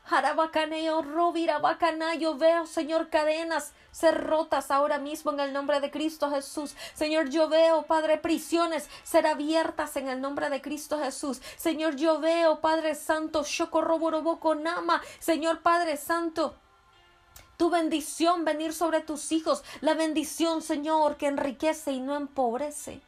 [0.10, 6.30] Harabacaneo, Robirabacana, yo veo, Señor, cadenas ser rotas ahora mismo en el nombre de Cristo
[6.30, 6.76] Jesús.
[6.94, 11.42] Señor, yo veo, Padre, prisiones ser abiertas en el nombre de Cristo Jesús.
[11.58, 13.44] Señor, yo veo, Padre Santo,
[14.62, 15.02] Nama.
[15.20, 16.56] Señor Padre Santo,
[17.58, 23.02] tu bendición venir sobre tus hijos, la bendición, Señor, que enriquece y no empobrece.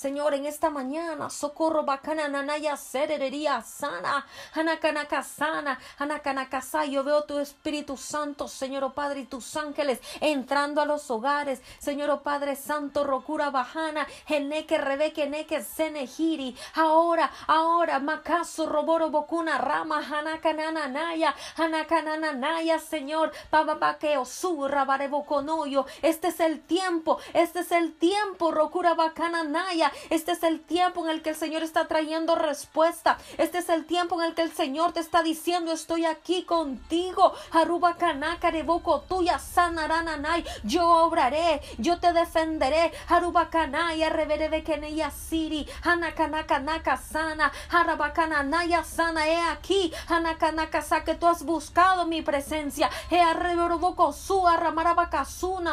[0.00, 6.86] Señor, en esta mañana, socorro bacana, nanaya, serería sana, anakanaka sana, anakanakasa.
[6.86, 11.60] Yo veo tu Espíritu Santo, Señor oh Padre, y tus ángeles entrando a los hogares.
[11.80, 16.56] Señor oh Padre Santo, rocura bajana, geneque, rebeque, neque, senejiri.
[16.76, 25.84] Ahora, ahora, macaso, roboro, bocuna, rama, hanakananaya, hanakananaya, Señor, papapaqueo, surra, bareboconoyo.
[26.00, 31.04] Este es el tiempo, este es el tiempo, rocura bacana, naya este es el tiempo
[31.04, 33.18] en el que el Señor está trayendo respuesta.
[33.38, 37.32] Este es el tiempo en el que el Señor te está diciendo, estoy aquí contigo.
[37.52, 40.44] Aruba kanaka reboco tuya sanarananay.
[40.64, 42.92] Yo obraré, yo te defenderé.
[43.08, 45.66] Aruba kanaya reverebe keneya siri.
[45.82, 47.52] Hanakanaka naka sana.
[47.70, 49.26] Harabakananaya sana.
[49.26, 49.92] He aquí.
[50.08, 52.90] Hanakanaka que tú has buscado mi presencia.
[53.10, 54.40] He arreboroboco su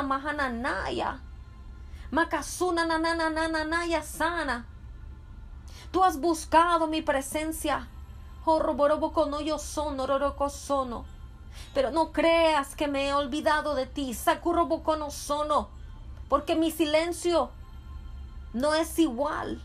[0.03, 1.26] mahananaya.
[2.09, 4.65] Makasuna nananananaya sana.
[5.91, 7.87] Tú has buscado mi presencia.
[8.45, 11.05] no yo sono.
[11.73, 14.15] Pero no creas que me he olvidado de ti.
[14.97, 15.69] no sono.
[16.29, 17.51] Porque mi silencio
[18.53, 19.61] no es igual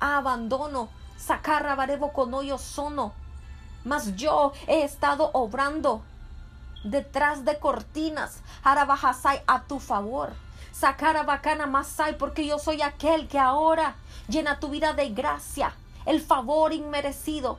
[0.00, 0.88] a abandono.
[2.42, 3.12] Yo sono.
[3.84, 6.02] Mas yo he estado obrando
[6.84, 8.40] detrás de cortinas.
[8.64, 10.32] Arabajasai a tu favor
[10.80, 13.96] sacar a bacana masai, porque yo soy aquel que ahora
[14.28, 15.74] llena tu vida de gracia,
[16.06, 17.58] el favor inmerecido,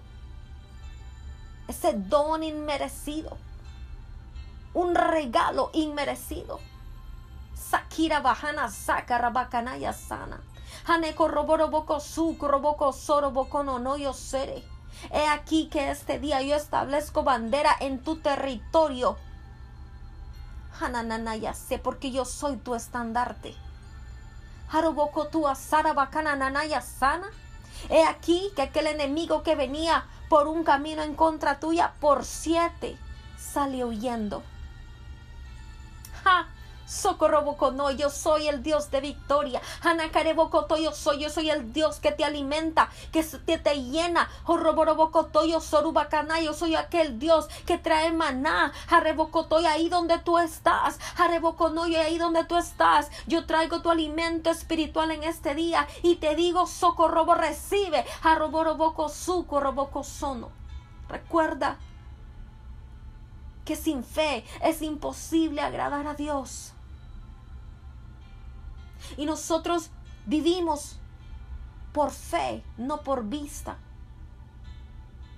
[1.67, 3.37] ese don inmerecido,
[4.73, 6.59] un regalo inmerecido.
[7.53, 10.41] Sakira bajana sakara bacanaya sana.
[10.87, 14.63] Haneko roboro boko su roboko soro bocono no yo seré.
[15.11, 19.15] He aquí que este día yo establezco bandera en tu territorio
[21.39, 23.55] ya sé porque yo soy tu estandarte.
[24.69, 27.27] Haroboko tu asara nanaya sana.
[27.89, 32.97] He aquí que aquel enemigo que venía por un camino en contra tuya, por siete,
[33.37, 34.43] sale huyendo.
[36.23, 36.47] ¡Ja!
[36.91, 39.61] Socorro Bocono, yo soy el Dios de victoria.
[39.81, 44.29] Hanakare Bocoto, yo soy, yo soy el Dios que te alimenta, que te, te llena.
[44.45, 48.73] Horroboro Bocoto, yo Sorubacana, yo soy aquel Dios que trae maná.
[48.89, 50.99] Harebocoto, ahí donde tú estás.
[51.17, 53.09] Harebocono, y ahí donde tú estás.
[53.25, 58.03] Yo traigo tu alimento espiritual en este día y te digo, socorro, recibe.
[58.21, 60.51] Harroboro Boco, socorro, Boco, sono.
[61.07, 61.77] Recuerda
[63.63, 66.73] que sin fe es imposible agradar a Dios.
[69.17, 69.89] Y nosotros
[70.25, 70.97] vivimos
[71.93, 73.77] por fe, no por vista.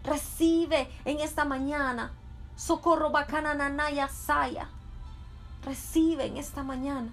[0.03, 2.11] Recibe en esta mañana
[2.55, 4.69] socorro bacana nanaya saya.
[5.65, 7.11] Recibe en esta mañana.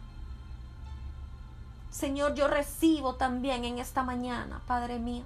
[1.90, 5.24] Señor, yo recibo también en esta mañana, Padre mío.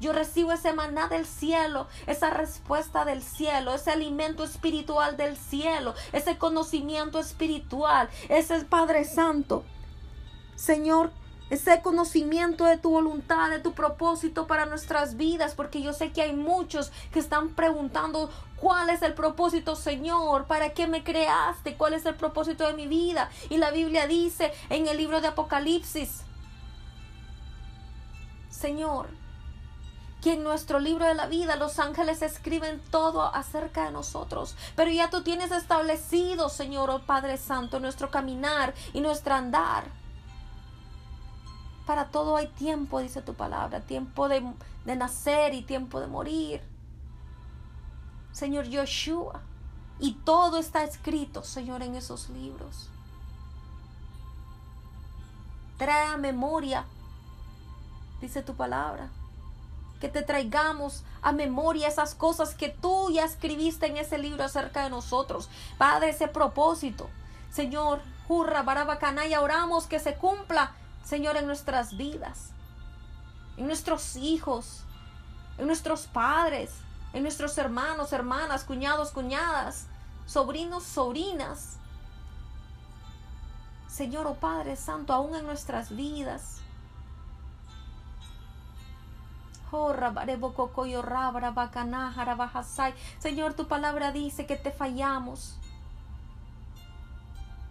[0.00, 5.94] Yo recibo ese maná del cielo, esa respuesta del cielo, ese alimento espiritual del cielo,
[6.12, 9.64] ese conocimiento espiritual, ese Padre Santo
[10.56, 11.10] Señor,
[11.50, 16.22] ese conocimiento de tu voluntad, de tu propósito para nuestras vidas, porque yo sé que
[16.22, 21.94] hay muchos que están preguntando cuál es el propósito, Señor, para qué me creaste, cuál
[21.94, 23.30] es el propósito de mi vida.
[23.50, 26.22] Y la Biblia dice en el libro de Apocalipsis,
[28.48, 29.08] Señor,
[30.22, 34.56] que en nuestro libro de la vida los ángeles escriben todo acerca de nosotros.
[34.74, 40.03] Pero ya tú tienes establecido, Señor, oh Padre Santo, nuestro caminar y nuestro andar.
[41.86, 44.42] Para todo hay tiempo, dice tu palabra, tiempo de,
[44.84, 46.62] nacer y tiempo de morir.
[48.32, 49.42] Señor Yoshua,
[49.98, 52.88] y todo está escrito, Señor, en esos libros.
[55.76, 56.86] Trae a memoria,
[58.20, 59.10] dice tu palabra,
[60.00, 64.84] que te traigamos a memoria esas cosas que tú ya escribiste en ese libro acerca
[64.84, 65.50] de nosotros.
[65.76, 67.08] Padre, ese propósito.
[67.50, 72.50] Señor, hurra, barabacanaya, oramos que se cumpla Señor, en nuestras vidas,
[73.56, 74.82] en nuestros hijos,
[75.58, 76.72] en nuestros padres,
[77.12, 79.86] en nuestros hermanos, hermanas, cuñados, cuñadas,
[80.26, 81.78] sobrinos, sobrinas.
[83.86, 86.60] Señor, oh Padre Santo, aún en nuestras vidas.
[93.18, 95.58] Señor, tu palabra dice que te fallamos.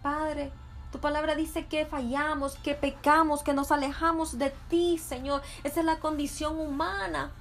[0.02, 0.52] Padre,
[0.94, 5.42] tu palabra dice que fallamos, que pecamos, que nos alejamos de ti, Señor.
[5.64, 7.32] Esa es la condición humana.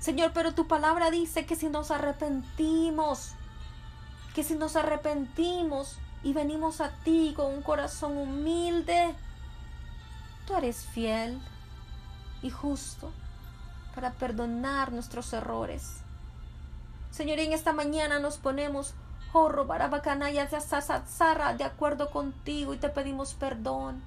[0.00, 3.34] Señor, pero tu palabra dice que si nos arrepentimos,
[4.34, 9.14] que si nos arrepentimos y venimos a ti con un corazón humilde,
[10.48, 11.40] tú eres fiel
[12.42, 13.12] y justo
[13.94, 15.98] para perdonar nuestros errores.
[17.12, 18.94] Señor, en esta mañana nos ponemos
[19.32, 19.48] oh,
[21.56, 24.02] de acuerdo contigo y te pedimos perdón.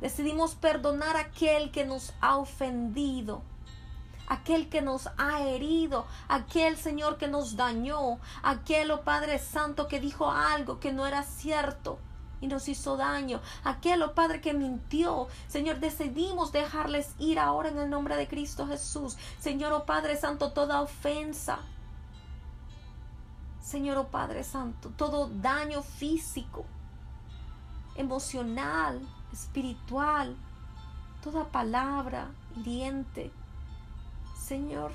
[0.00, 3.42] Decidimos perdonar a aquel que nos ha ofendido,
[4.26, 10.00] aquel que nos ha herido, aquel Señor que nos dañó, aquel, oh Padre Santo, que
[10.00, 12.00] dijo algo que no era cierto
[12.40, 13.40] y nos hizo daño.
[13.62, 15.28] Aquel, oh Padre, que mintió.
[15.46, 19.16] Señor, decidimos dejarles ir ahora en el nombre de Cristo Jesús.
[19.38, 21.60] Señor, oh Padre Santo, toda ofensa.
[23.62, 26.64] Señor, oh Padre Santo, todo daño físico,
[27.94, 29.00] emocional,
[29.32, 30.36] espiritual,
[31.22, 33.30] toda palabra hiriente.
[34.36, 34.92] Señor,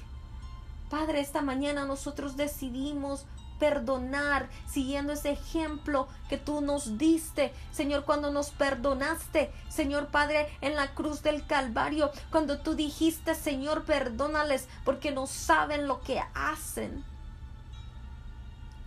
[0.89, 3.25] Padre, esta mañana nosotros decidimos
[3.57, 10.75] perdonar, siguiendo ese ejemplo que tú nos diste, Señor, cuando nos perdonaste, Señor Padre, en
[10.75, 17.03] la cruz del Calvario, cuando tú dijiste, Señor, perdónales porque no saben lo que hacen.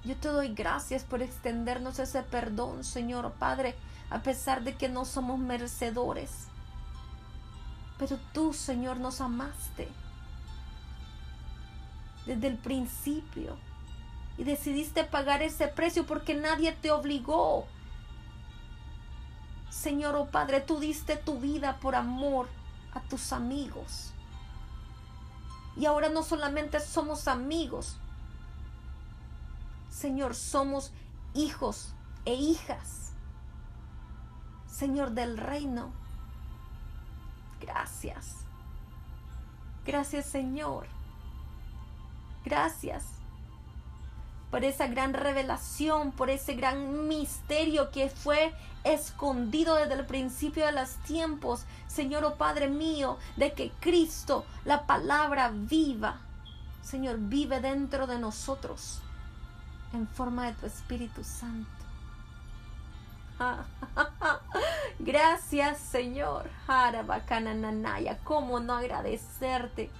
[0.04, 3.74] Yo te doy gracias por extendernos ese perdón, Señor Padre,
[4.08, 6.46] a pesar de que no somos merecedores.
[7.98, 9.88] Pero tú, Señor, nos amaste
[12.24, 13.58] desde el principio
[14.38, 17.66] y decidiste pagar ese precio porque nadie te obligó.
[19.68, 22.48] Señor, oh Padre, tú diste tu vida por amor
[22.94, 24.12] a tus amigos.
[25.76, 27.98] Y ahora no solamente somos amigos,
[29.90, 30.92] Señor, somos
[31.34, 31.92] hijos
[32.24, 33.12] e hijas.
[34.66, 35.90] Señor del reino.
[37.60, 38.36] Gracias.
[39.84, 40.86] Gracias, Señor.
[42.44, 43.04] Gracias
[44.50, 50.72] por esa gran revelación, por ese gran misterio que fue escondido desde el principio de
[50.72, 56.20] los tiempos, Señor, oh Padre mío, de que Cristo, la palabra viva,
[56.82, 59.00] Señor, vive dentro de nosotros
[59.92, 61.70] en forma de tu Espíritu Santo.
[64.98, 66.50] Gracias, Señor.
[66.68, 68.18] Nanaya.
[68.24, 69.90] ¿Cómo no agradecerte?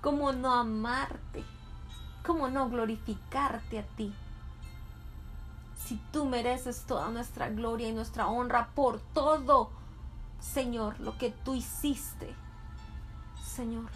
[0.00, 1.44] ¿Cómo no amarte?
[2.24, 4.14] ¿Cómo no glorificarte a ti?
[5.76, 9.70] Si tú mereces toda nuestra gloria y nuestra honra por todo,
[10.38, 12.34] Señor, lo que tú hiciste.
[13.42, 13.90] Señor,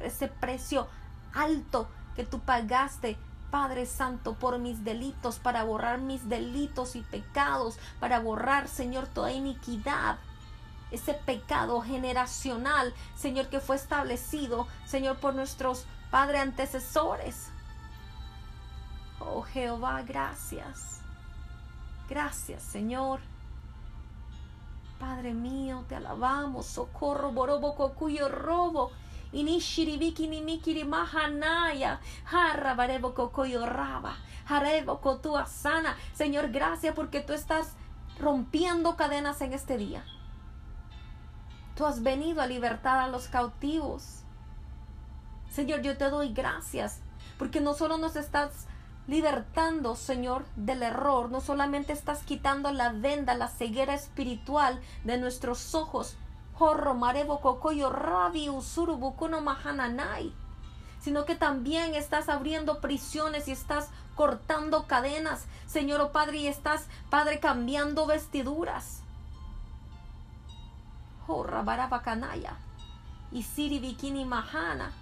[0.00, 0.86] ese precio
[1.34, 3.18] alto que tú pagaste
[3.56, 9.32] Padre Santo, por mis delitos, para borrar mis delitos y pecados, para borrar, Señor, toda
[9.32, 10.18] iniquidad.
[10.90, 17.48] Ese pecado generacional, Señor, que fue establecido, Señor, por nuestros Padre antecesores.
[19.20, 21.00] Oh Jehová, gracias.
[22.10, 23.20] Gracias, Señor.
[25.00, 26.66] Padre mío, te alabamos.
[26.66, 28.92] Socorro, borobo, cocuyo, robo.
[29.32, 32.00] Inishiribiki ni mikiri mahanaya.
[32.24, 34.16] Harrabarebo cocoyo raba.
[34.48, 35.96] Harebo cotua sana.
[36.14, 37.74] Señor, gracias porque tú estás
[38.18, 40.04] rompiendo cadenas en este día.
[41.74, 44.22] Tú has venido a libertar a los cautivos.
[45.50, 47.00] Señor, yo te doy gracias
[47.38, 48.66] porque no solo nos estás
[49.06, 51.30] libertando, Señor, del error.
[51.30, 56.16] No solamente estás quitando la venda, la ceguera espiritual de nuestros ojos.
[61.00, 66.86] Sino que también estás abriendo prisiones y estás cortando cadenas, Señor oh Padre, y estás,
[67.10, 69.02] Padre, cambiando vestiduras.
[73.30, 74.92] Y Siri Bikini Mahana.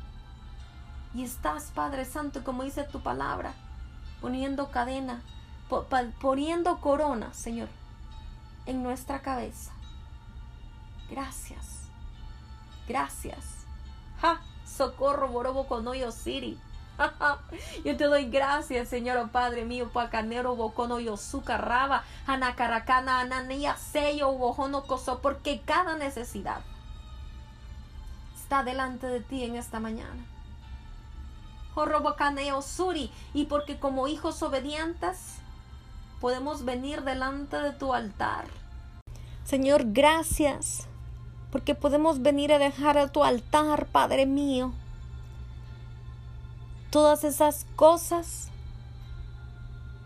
[1.15, 3.55] Y estás, Padre Santo, como dice tu palabra,
[4.21, 5.23] poniendo cadena,
[6.21, 7.69] poniendo corona, Señor,
[8.67, 9.74] en nuestra cabeza.
[11.11, 11.89] Gracias.
[12.89, 13.67] Gracias.
[14.21, 14.41] ¡Ja!
[14.65, 16.59] Socorro, Borobo, Conoyo City.
[17.85, 24.33] Yo te doy gracias, Señor oh Padre mío, Pacanero, Bocono, Yosuka, Raba, Anacaracana, Anania, Sello,
[24.33, 26.61] Bojono, Coso, porque cada necesidad
[28.37, 30.25] está delante de ti en esta mañana.
[32.63, 35.37] Suri, y porque como hijos obedientes
[36.21, 38.47] podemos venir delante de tu altar.
[39.45, 40.89] Señor, gracias
[41.55, 44.73] porque podemos venir a dejar a tu altar, Padre mío,
[46.91, 48.49] todas esas cosas,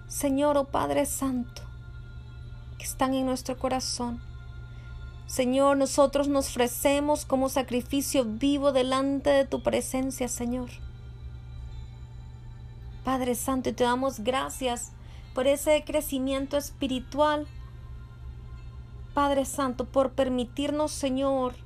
[0.09, 1.63] Señor, oh Padre Santo,
[2.77, 4.21] que están en nuestro corazón.
[5.27, 10.69] Señor, nosotros nos ofrecemos como sacrificio vivo delante de tu presencia, Señor.
[13.05, 14.93] Padre Santo, y te damos gracias
[15.33, 17.47] por ese crecimiento espiritual
[19.19, 21.57] Padre Santo, por permitirnos, Señor,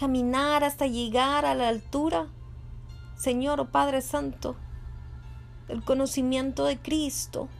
[0.00, 2.28] caminar hasta llegar a la altura,
[3.16, 4.56] Señor, oh Padre Santo,
[5.68, 7.50] del conocimiento de Cristo.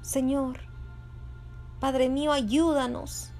[0.00, 0.60] Señor,
[1.78, 3.32] Padre mío, ayúdanos,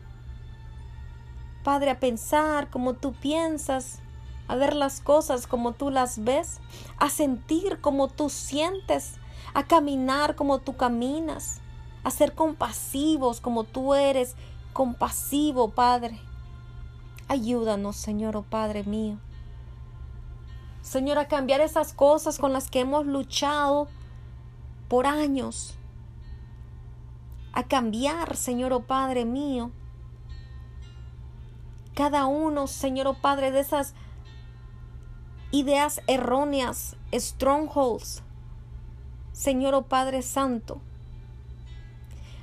[1.65, 4.03] Padre, a pensar como tú piensas,
[4.47, 6.61] a ver las cosas como tú las ves,
[6.99, 9.15] a sentir como tú sientes,
[9.55, 11.62] a caminar como tú caminas
[12.05, 14.35] a ser compasivos como tú eres
[14.73, 16.19] compasivo, Padre.
[17.29, 19.19] Ayúdanos, Señor, oh Padre mío.
[20.81, 23.89] Señor, a cambiar esas cosas con las que hemos luchado
[24.89, 25.77] por años.
[27.53, 29.71] A cambiar, Señor, oh Padre mío.
[31.95, 33.95] Cada uno, Señor, oh Padre, de esas
[35.53, 38.23] ideas erróneas, strongholds.
[39.33, 40.81] Señor, oh Padre Santo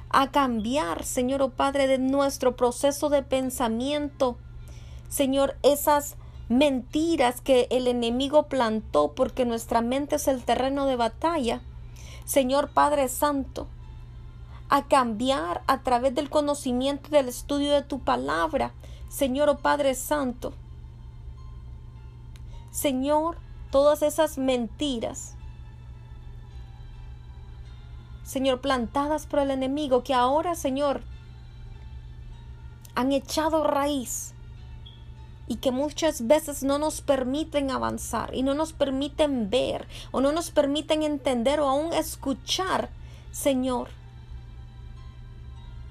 [0.09, 4.37] a cambiar, Señor, oh Padre, de nuestro proceso de pensamiento.
[5.07, 6.15] Señor, esas
[6.49, 11.61] mentiras que el enemigo plantó porque nuestra mente es el terreno de batalla.
[12.25, 13.67] Señor Padre Santo,
[14.69, 18.73] a cambiar a través del conocimiento del estudio de tu palabra.
[19.09, 20.53] Señor oh Padre Santo.
[22.71, 23.37] Señor,
[23.71, 25.35] todas esas mentiras
[28.29, 31.01] Señor, plantadas por el enemigo, que ahora, Señor,
[32.93, 34.35] han echado raíz
[35.47, 40.31] y que muchas veces no nos permiten avanzar y no nos permiten ver o no
[40.31, 42.91] nos permiten entender o aún escuchar,
[43.31, 43.89] Señor,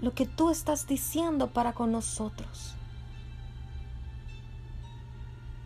[0.00, 2.76] lo que tú estás diciendo para con nosotros.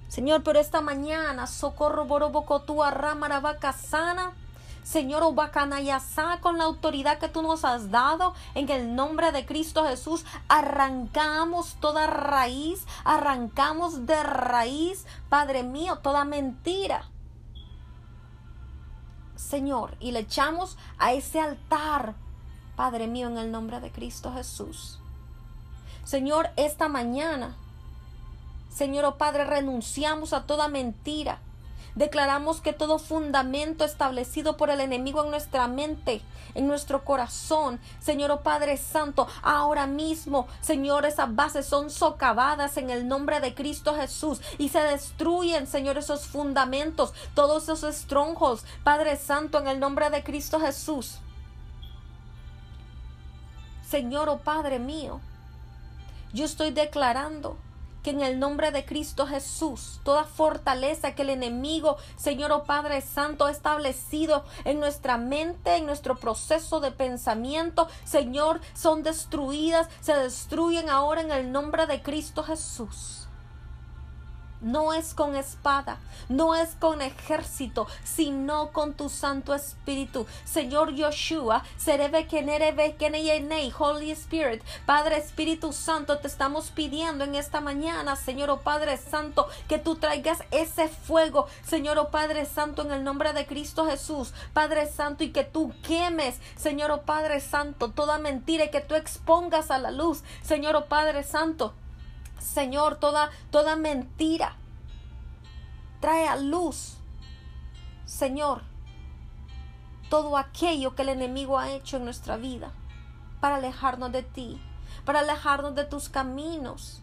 [0.08, 4.32] Señor, pero esta mañana, socorro borobocotúa ramaravaca sana
[4.82, 9.84] Señor Obacanayasá, con la autoridad que tú nos has dado, en el nombre de Cristo
[9.84, 17.08] Jesús, arrancamos toda raíz, arrancamos de raíz, Padre mío, toda mentira.
[19.36, 22.14] Señor, y le echamos a ese altar,
[22.74, 24.98] Padre mío, en el nombre de Cristo Jesús.
[26.04, 27.56] Señor, esta mañana,
[28.68, 31.38] Señor, oh Padre, renunciamos a toda mentira
[31.94, 36.22] Declaramos que todo fundamento establecido por el enemigo en nuestra mente,
[36.54, 42.88] en nuestro corazón, Señor oh Padre Santo, ahora mismo, Señor, esas bases son socavadas en
[42.88, 49.16] el nombre de Cristo Jesús y se destruyen, Señor, esos fundamentos, todos esos strongholds, Padre
[49.16, 51.18] Santo, en el nombre de Cristo Jesús.
[53.86, 55.20] Señor, oh Padre mío,
[56.32, 57.58] yo estoy declarando
[58.02, 63.00] que en el nombre de Cristo Jesús, toda fortaleza que el enemigo, Señor o Padre
[63.00, 70.14] Santo, ha establecido en nuestra mente, en nuestro proceso de pensamiento, Señor, son destruidas, se
[70.14, 73.21] destruyen ahora en el nombre de Cristo Jesús
[74.62, 75.98] no es con espada,
[76.28, 80.26] no es con ejército, sino con tu Santo Espíritu.
[80.44, 82.26] Señor Yoshua, Serebe
[83.78, 88.96] Holy Spirit, Padre Espíritu Santo, te estamos pidiendo en esta mañana, Señor o oh Padre
[88.96, 93.46] Santo, que tú traigas ese fuego, Señor o oh Padre Santo, en el nombre de
[93.46, 98.64] Cristo Jesús, Padre Santo, y que tú quemes, Señor o oh Padre Santo, toda mentira
[98.64, 101.74] y que tú expongas a la luz, Señor o Padre Santo
[102.42, 104.56] Señor, toda, toda mentira.
[106.00, 106.96] Trae a luz,
[108.04, 108.62] Señor,
[110.10, 112.72] todo aquello que el enemigo ha hecho en nuestra vida
[113.40, 114.60] para alejarnos de ti,
[115.04, 117.01] para alejarnos de tus caminos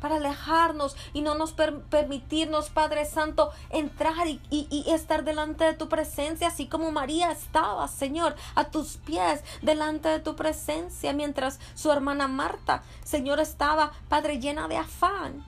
[0.00, 5.88] para alejarnos y no nos permitirnos, Padre Santo, entrar y, y, estar delante de tu
[5.88, 11.90] presencia, así como María estaba, Señor, a tus pies, delante de tu presencia, mientras su
[11.90, 15.44] hermana Marta, Señor, estaba, Padre, llena de afán.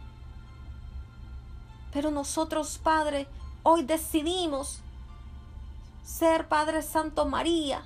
[1.92, 3.26] Pero nosotros, Padre,
[3.62, 4.80] hoy decidimos
[6.05, 7.82] ser Padre Santo María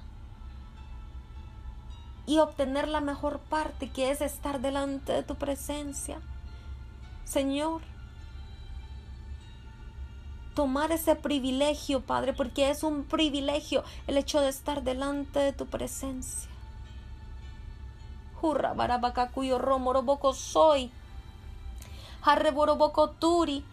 [2.27, 6.21] y obtener la mejor parte que es estar delante de tu presencia.
[7.25, 7.83] Señor,
[10.55, 15.67] tomar ese privilegio, Padre, porque es un privilegio el hecho de estar delante de tu
[15.67, 16.49] presencia.
[18.41, 20.93] Hurra barabakakuyo romoroboko soy.
[22.23, 23.65] Harreboroboko turi.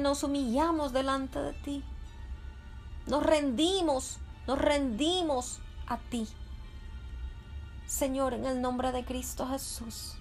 [0.00, 1.84] Nos humillamos delante de ti.
[3.06, 6.28] Nos rendimos, nos rendimos a ti.
[7.86, 10.17] Señor, en el nombre de Cristo Jesús.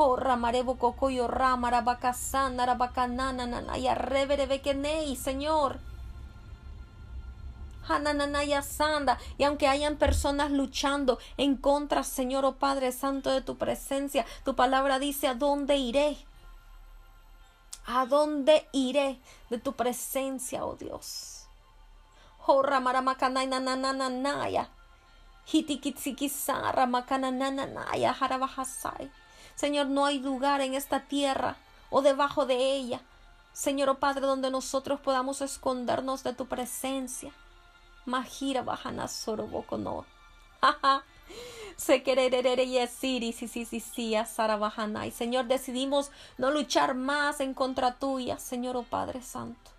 [0.00, 5.80] Oh, ramarebo cocoyo ramara bacasana, rabacanana, y arreverebequenei, Señor.
[7.88, 9.18] Hanananaya sanda.
[9.38, 14.54] Y aunque hayan personas luchando en contra, Señor, oh Padre Santo, de tu presencia, tu
[14.54, 16.16] palabra dice: ¿A dónde iré?
[17.84, 19.18] ¿A dónde iré
[19.50, 21.48] de tu presencia, oh Dios?
[22.46, 24.70] Oh, ramaramacanay, nanananaya.
[29.58, 31.56] Señor, no hay lugar en esta tierra
[31.90, 33.00] o debajo de ella,
[33.52, 37.32] Señor, oh Padre, donde nosotros podamos escondernos de tu presencia.
[38.06, 40.06] Mahira bajana sorobokono.
[41.76, 47.52] Se quererere y sí, sí, sí, sí, sí, y Señor, decidimos no luchar más en
[47.52, 49.72] contra tuya, Señor, oh Padre Santo,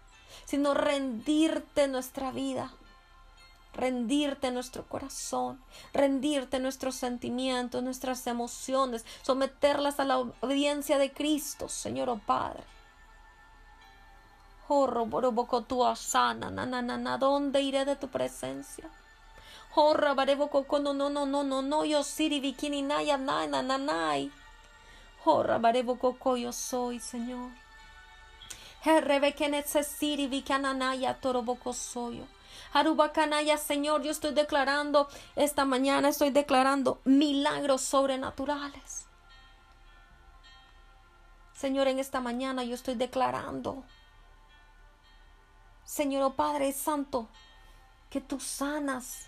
[0.43, 2.73] sino rendirte nuestra vida
[3.73, 5.61] rendirte nuestro corazón,
[5.93, 12.63] rendirte nuestros sentimientos, nuestras emociones, someterlas a la obediencia de Cristo, Señor o oh Padre.
[14.67, 14.87] Oh,
[15.67, 18.87] tu asana, na, na, ¿dónde iré de tu presencia?
[19.75, 24.15] Oh, no, no, no, no, no, no, yo siri, bikini, naya, na, na, na.
[25.25, 27.51] Oh, yo soy, Señor.
[28.81, 32.23] Herrebekenet siri, bikananaya, toroboco soy.
[32.73, 39.07] Harubakanaya, Señor, yo estoy declarando esta mañana, estoy declarando milagros sobrenaturales.
[41.53, 43.83] Señor, en esta mañana yo estoy declarando,
[45.83, 47.27] Señor oh Padre Santo,
[48.09, 49.27] que tú sanas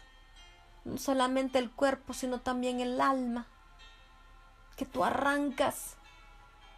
[0.86, 3.48] no solamente el cuerpo, sino también el alma,
[4.78, 5.98] que tú arrancas,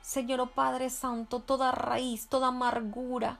[0.01, 3.39] Señor oh Padre Santo, toda raíz, toda amargura,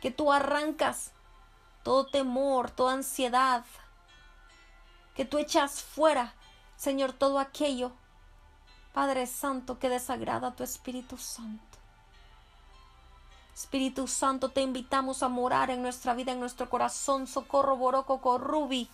[0.00, 1.12] que tú arrancas
[1.88, 3.64] todo temor, toda ansiedad,
[5.14, 6.34] que tú echas fuera,
[6.76, 7.92] Señor, todo aquello,
[8.92, 11.78] Padre Santo, que desagrada a tu Espíritu Santo.
[13.54, 17.26] Espíritu Santo, te invitamos a morar en nuestra vida, en nuestro corazón.
[17.26, 18.90] Socorro, boroco, corrubi.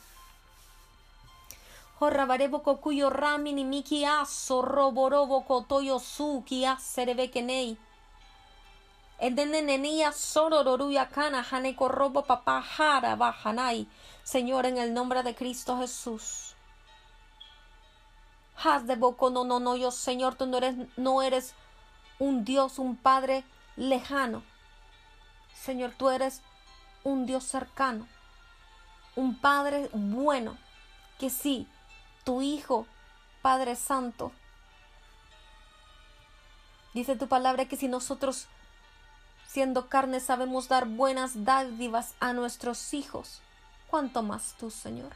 [1.99, 7.77] Cocuyo ramini miki aso roborobo cotoyo su ki aserebekenei.
[14.25, 16.55] Señor, en el nombre de Cristo Jesús.
[18.63, 21.55] Haz de boco, no, no, no, yo, Señor, tú no eres, no eres
[22.19, 23.45] un Dios, un Padre
[23.77, 24.43] lejano.
[25.55, 26.43] Señor, tú eres
[27.03, 28.09] un Dios cercano,
[29.17, 30.57] un Padre bueno,
[31.19, 31.69] que sí,
[32.25, 32.87] tu Hijo,
[33.43, 34.33] Padre Santo.
[36.95, 38.49] Dice tu palabra que si nosotros
[39.55, 43.41] siendo carne sabemos dar buenas dádivas a nuestros hijos,
[43.89, 45.13] ¿cuánto más tú, Señor?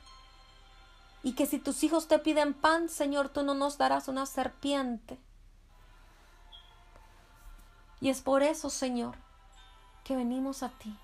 [1.25, 5.19] Y que si tus hijos te piden pan, Señor, tú no nos darás una serpiente.
[8.01, 9.17] Y es por eso, Señor,
[10.05, 10.97] que venimos a ti.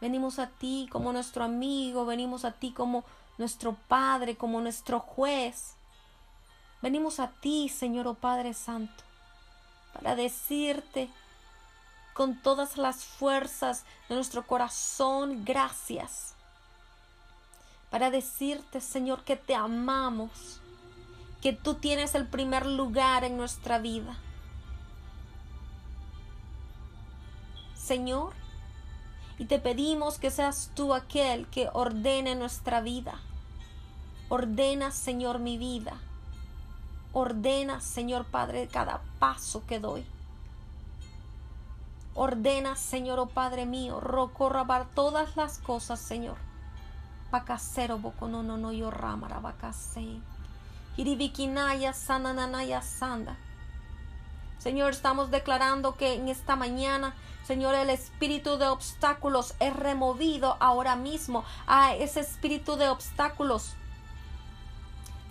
[0.00, 3.04] Venimos a ti como nuestro amigo, venimos a ti como
[3.38, 5.76] nuestro Padre, como nuestro juez.
[6.82, 9.13] Venimos a ti, Señor, oh Padre Santo
[9.94, 11.08] para decirte
[12.12, 16.34] con todas las fuerzas de nuestro corazón gracias.
[17.90, 20.60] Para decirte, Señor, que te amamos,
[21.40, 24.16] que tú tienes el primer lugar en nuestra vida.
[27.74, 28.32] Señor,
[29.38, 33.20] y te pedimos que seas tú aquel que ordene nuestra vida.
[34.28, 36.00] Ordena, Señor, mi vida.
[37.16, 40.04] Ordena, Señor Padre, cada paso que doy.
[42.16, 46.36] Ordena, Señor, oh Padre mío, rocorrabar todas las cosas, Señor.
[47.30, 50.20] Bacasero boco no yo ramara bacase.
[50.96, 53.36] Iribikinaya sanananaya sanda.
[54.58, 57.14] Señor, estamos declarando que en esta mañana,
[57.46, 61.44] Señor, el espíritu de obstáculos es removido ahora mismo.
[61.68, 63.76] A ese espíritu de obstáculos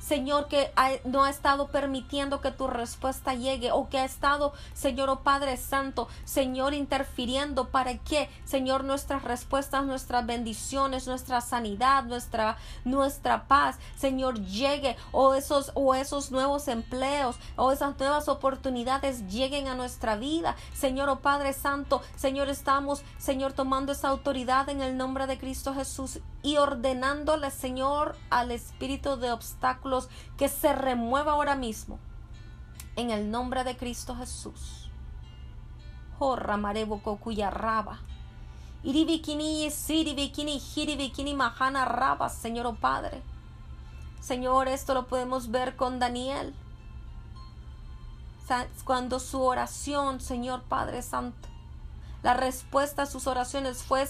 [0.03, 0.69] Señor, que
[1.05, 5.55] no ha estado permitiendo que tu respuesta llegue o que ha estado, Señor, oh Padre
[5.55, 13.79] Santo, Señor, interfiriendo para que, Señor, nuestras respuestas, nuestras bendiciones, nuestra sanidad, nuestra, nuestra paz,
[13.95, 20.17] Señor, llegue o esos, o esos nuevos empleos o esas nuevas oportunidades lleguen a nuestra
[20.17, 20.57] vida.
[20.73, 25.73] Señor, oh Padre Santo, Señor, estamos, Señor, tomando esa autoridad en el nombre de Cristo
[25.73, 29.92] Jesús y ordenándole, Señor, al espíritu de obstáculos
[30.37, 31.99] que se remueva ahora mismo.
[32.95, 34.89] En el nombre de Cristo Jesús.
[36.19, 37.99] Jorra marebo cuya raba.
[38.83, 43.21] Iribikini siribikini hiribikini mahana raba, Señor oh Padre.
[44.19, 46.53] Señor, esto lo podemos ver con Daniel.
[48.85, 51.47] Cuando su oración, Señor Padre Santo,
[52.23, 54.07] la respuesta a sus oraciones fue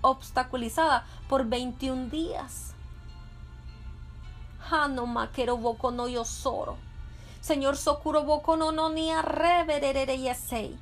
[0.00, 2.71] obstaculizada por 21 días.
[4.72, 6.78] Hano maquero boco no yo soro.
[7.42, 10.78] Señor socorro boco no no ni arreverere yesei.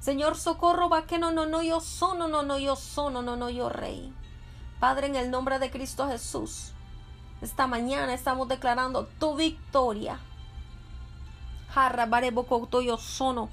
[0.00, 4.10] Señor socorro vaqueno no no yo sono no no yo sono no no yo rey.
[4.78, 6.72] Padre en el nombre de Cristo Jesús.
[7.42, 10.18] Esta mañana estamos declarando tu victoria.
[11.74, 13.50] Jarra bare boco yo sono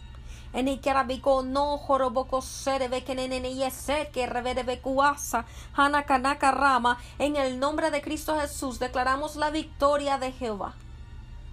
[0.57, 5.45] en ikerabiko no joroboko serebe que nene yeser que revere kuasa
[5.75, 6.97] hanakanaka rama.
[7.19, 10.73] En el nombre de Cristo Jesús declaramos la victoria de Jehová.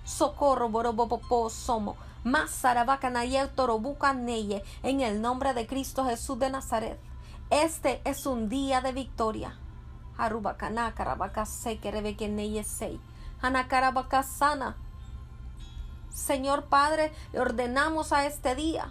[0.07, 1.97] Socorro borobopopo somo.
[2.25, 4.65] Neye.
[4.83, 6.99] En el nombre de Cristo Jesús de Nazaret.
[7.51, 9.59] Este es un día de victoria.
[10.17, 12.99] Harubakanaka rabaka se que rebe que neye sei.
[13.43, 14.79] Hanakarabaka sana
[16.15, 18.91] Señor Padre, le ordenamos a este día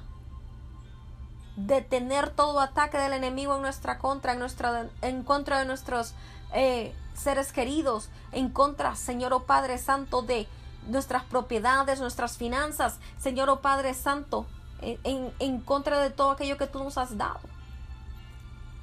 [1.56, 6.14] detener todo ataque del enemigo en nuestra contra, en, nuestra, en contra de nuestros
[6.54, 10.48] eh, seres queridos, en contra, Señor oh Padre Santo, de
[10.88, 14.46] nuestras propiedades, nuestras finanzas, Señor oh Padre Santo,
[14.82, 17.40] en, en contra de todo aquello que tú nos has dado.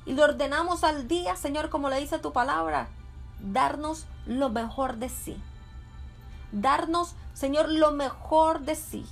[0.07, 2.89] Y le ordenamos al día, Señor, como le dice tu palabra,
[3.41, 5.43] darnos lo mejor de sí.
[6.53, 9.07] Darnos Señor, lo mejor de sí.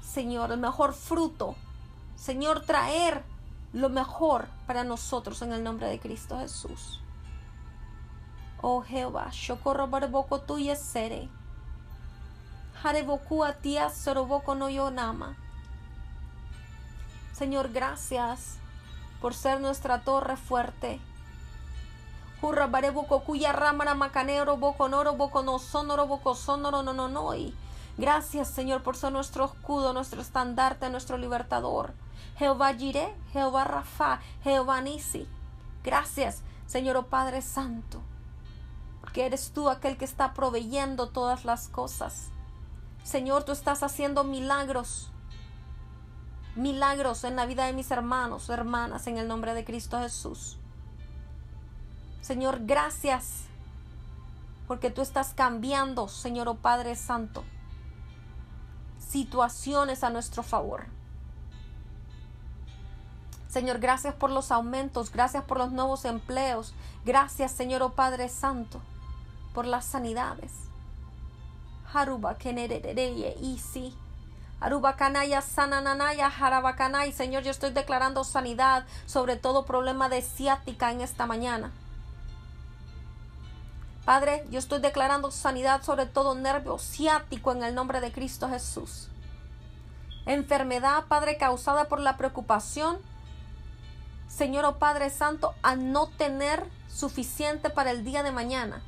[0.00, 1.56] Señor, el mejor fruto.
[2.14, 3.24] Señor, traer
[3.72, 7.00] lo mejor para nosotros en el nombre de Cristo Jesús.
[8.62, 11.28] Oh Jehová, socorro barboko tuya sere.
[12.80, 15.36] Hareboku atia soroboko no yonama.
[17.32, 18.58] Señor, gracias
[19.20, 21.00] por ser nuestra torre fuerte
[27.96, 31.94] Gracias Señor por ser nuestro escudo, nuestro estandarte, nuestro libertador.
[32.36, 35.26] Jehová Jireh, Jehová Rafa, Jehová Nisi.
[35.82, 38.02] Gracias Señor oh Padre Santo,
[39.00, 42.28] porque eres tú aquel que está proveyendo todas las cosas.
[43.04, 45.10] Señor, tú estás haciendo milagros
[46.56, 50.58] milagros en la vida de mis hermanos, hermanas, en el nombre de Cristo Jesús.
[52.24, 53.42] Señor, gracias
[54.66, 57.44] porque tú estás cambiando, Señor oh Padre Santo,
[58.98, 60.86] situaciones a nuestro favor.
[63.46, 66.72] Señor, gracias por los aumentos, gracias por los nuevos empleos,
[67.04, 68.80] gracias, Señor oh Padre Santo,
[69.52, 70.50] por las sanidades.
[71.92, 73.94] Haruba y sí.
[74.60, 77.12] Aruba Kanaya Sananaya Harabakanay.
[77.12, 81.70] Señor, yo estoy declarando sanidad sobre todo problema de ciática en esta mañana.
[84.04, 89.08] Padre, yo estoy declarando sanidad sobre todo nervio ciático en el nombre de Cristo Jesús.
[90.26, 92.98] Enfermedad, Padre, causada por la preocupación.
[94.28, 98.82] Señor, oh Padre Santo, a no tener suficiente para el día de mañana.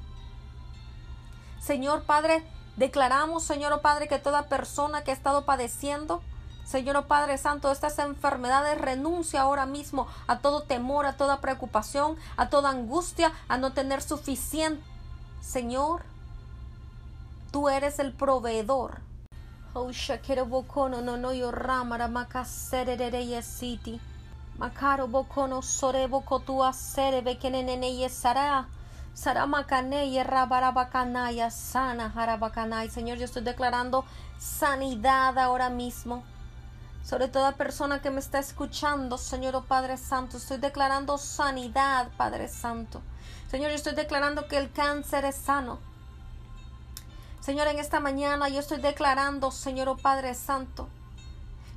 [1.61, 2.47] Señor Padre,
[2.77, 6.23] declaramos, Señor oh Padre, que toda persona que ha estado padeciendo,
[6.64, 12.17] Señor oh Padre Santo, estas enfermedades renuncia ahora mismo a todo temor, a toda preocupación,
[12.37, 14.95] a toda angustia, a no tener suficiente
[15.47, 16.03] Señor,
[17.53, 18.99] tú eres el proveedor.
[19.74, 24.01] Oh, shakero bokono no no yo ramara makaserere city.
[24.59, 28.66] Makaro bokono sore bokotua sere bekenene yesara.
[29.14, 32.90] Saramakane y rabarabacanaya sana harabacanay.
[32.90, 34.05] Señor, yo estoy declarando
[34.38, 36.24] sanidad ahora mismo.
[37.05, 42.49] Sobre toda persona que me está escuchando, Señor oh Padre Santo, estoy declarando sanidad, Padre
[42.49, 43.01] Santo.
[43.51, 45.78] Señor, yo estoy declarando que el cáncer es sano.
[47.40, 50.88] Señor, en esta mañana yo estoy declarando, Señor oh Padre Santo,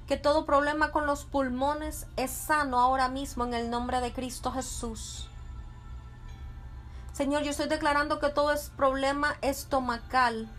[0.07, 4.51] que todo problema con los pulmones es sano ahora mismo en el nombre de Cristo
[4.51, 5.27] Jesús.
[7.13, 10.49] Señor, yo estoy declarando que todo es problema estomacal.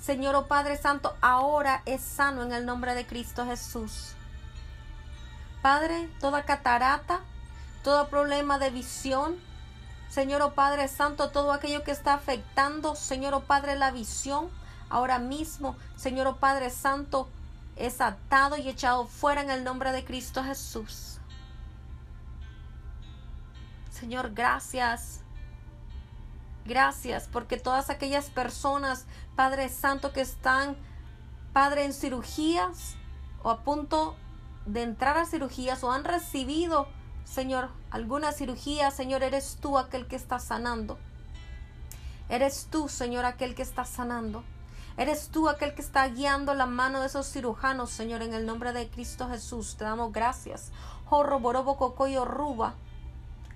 [0.00, 4.14] Señor, oh Padre Santo, ahora es sano en el nombre de Cristo Jesús.
[5.60, 7.20] Padre, toda catarata,
[7.82, 9.36] todo problema de visión,
[10.08, 14.48] Señor, oh Padre Santo, todo aquello que está afectando, Señor, oh Padre, la visión,
[14.88, 17.28] ahora mismo, Señor, oh Padre Santo,
[17.76, 21.18] es atado y echado fuera en el nombre de Cristo Jesús.
[23.90, 25.20] Señor, gracias.
[26.64, 29.06] Gracias porque todas aquellas personas,
[29.36, 30.76] Padre Santo, que están,
[31.52, 32.96] Padre, en cirugías
[33.42, 34.16] o a punto
[34.66, 36.88] de entrar a cirugías o han recibido,
[37.30, 40.98] Señor, alguna cirugía, Señor, eres tú aquel que está sanando.
[42.30, 44.42] Eres tú, Señor, aquel que está sanando.
[44.96, 48.72] Eres tú aquel que está guiando la mano de esos cirujanos, Señor, en el nombre
[48.72, 49.76] de Cristo Jesús.
[49.76, 50.72] Te damos gracias.
[51.04, 52.74] Jorro, borobo, cocoyo, ruba.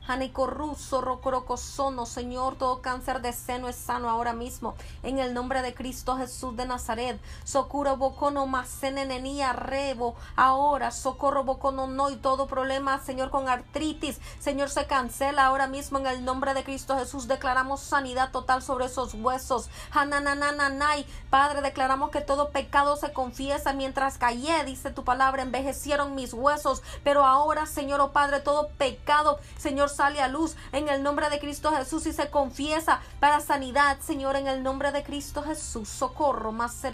[0.06, 4.74] Ruso, Rocorocosono, Señor, todo cáncer de seno es sano ahora mismo.
[5.02, 7.20] En el nombre de Cristo Jesús de Nazaret.
[7.44, 10.16] Socorro bocono masenenenía rebo.
[10.36, 14.20] Ahora, socorro bocono no y todo problema, Señor, con artritis.
[14.40, 17.28] Señor, se cancela ahora mismo en el nombre de Cristo Jesús.
[17.28, 19.70] Declaramos sanidad total sobre esos huesos.
[19.92, 21.06] Hananananay.
[21.30, 26.82] Padre, declaramos que todo pecado se confiesa mientras callé, dice tu palabra, envejecieron mis huesos.
[27.04, 31.38] Pero ahora, Señor, oh Padre, todo pecado, Señor, sale a luz en el nombre de
[31.38, 35.88] Cristo Jesús y se confiesa para sanidad, Señor, en el nombre de Cristo Jesús.
[35.88, 36.84] Socorro, más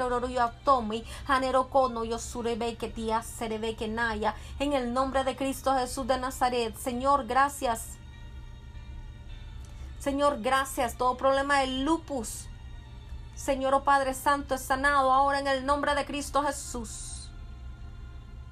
[1.26, 1.68] hanero
[3.76, 6.76] que naya, en el nombre de Cristo Jesús de Nazaret.
[6.76, 7.98] Señor, gracias.
[9.98, 10.96] Señor, gracias.
[10.96, 12.46] Todo problema del lupus.
[13.34, 17.30] Señor, oh Padre Santo, es sanado ahora en el nombre de Cristo Jesús.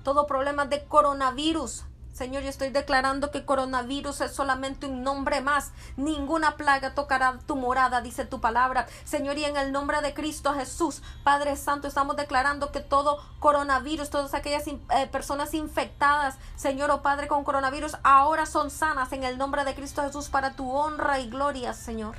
[0.05, 1.85] Todo problema de coronavirus
[2.17, 5.73] Señor, yo estoy declarando que coronavirus es solamente un nombre más.
[5.99, 8.87] Ninguna plaga tocará tu morada, dice tu palabra.
[9.05, 14.09] Señor, y en el nombre de Cristo Jesús, Padre Santo, estamos declarando que todo coronavirus,
[14.09, 14.79] todas aquellas eh,
[15.13, 19.75] personas infectadas, Señor o oh Padre, con coronavirus, ahora son sanas en el nombre de
[19.75, 22.17] Cristo Jesús para tu honra y gloria, Señor.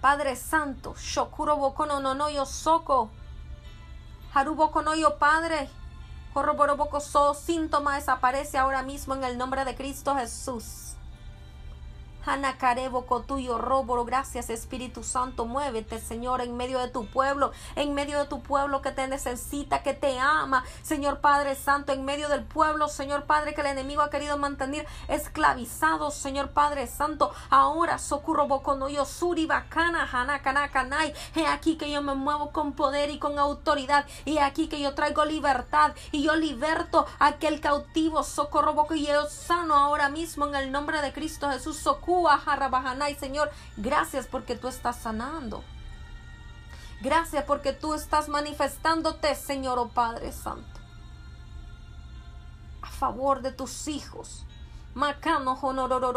[0.00, 3.10] Padre Santo, Shokuro Bokono no no yo soco.
[5.18, 5.68] Padre.
[7.00, 10.83] So síntoma desaparece ahora mismo en el nombre de Cristo Jesús.
[12.26, 18.18] Hanacarebo tuyo robo, gracias Espíritu Santo, muévete Señor en medio de tu pueblo, en medio
[18.18, 22.44] de tu pueblo que te necesita, que te ama, Señor Padre Santo, en medio del
[22.44, 28.46] pueblo, Señor Padre, que el enemigo ha querido mantener esclavizado, Señor Padre Santo, ahora socorro
[28.46, 34.06] boconoyo suri bacana, hanakanakanai, he aquí que yo me muevo con poder y con autoridad,
[34.24, 39.06] y aquí que yo traigo libertad, y yo liberto a aquel cautivo, socorro boco y
[39.06, 42.13] yo sano ahora mismo en el nombre de Cristo Jesús, socorro
[43.18, 45.64] Señor, gracias porque tú estás sanando.
[47.00, 50.80] Gracias porque tú estás manifestándote, Señor, oh Padre Santo,
[52.80, 54.46] a favor de tus hijos.
[54.94, 55.58] Macano,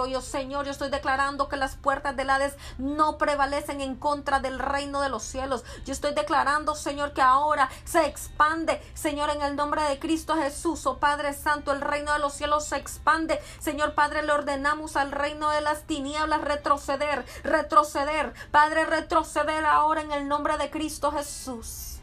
[0.07, 4.59] yo Señor, yo estoy declarando que las puertas del Hades no prevalecen en contra del
[4.59, 5.63] reino de los cielos.
[5.85, 10.85] Yo estoy declarando, Señor, que ahora se expande, Señor, en el nombre de Cristo Jesús,
[10.85, 13.41] oh Padre Santo, el reino de los cielos se expande.
[13.59, 18.33] Señor Padre, le ordenamos al reino de las tinieblas retroceder, retroceder.
[18.51, 21.97] Padre, retroceder ahora en el nombre de Cristo Jesús.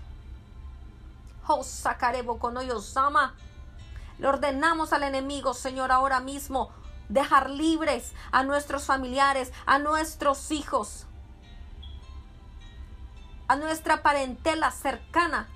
[1.46, 2.54] Oh, sacarebo con.
[4.18, 6.70] Le ordenamos al enemigo, Señor, ahora mismo,
[7.08, 11.06] dejar libres a nuestros familiares, a nuestros hijos,
[13.48, 15.48] a nuestra parentela cercana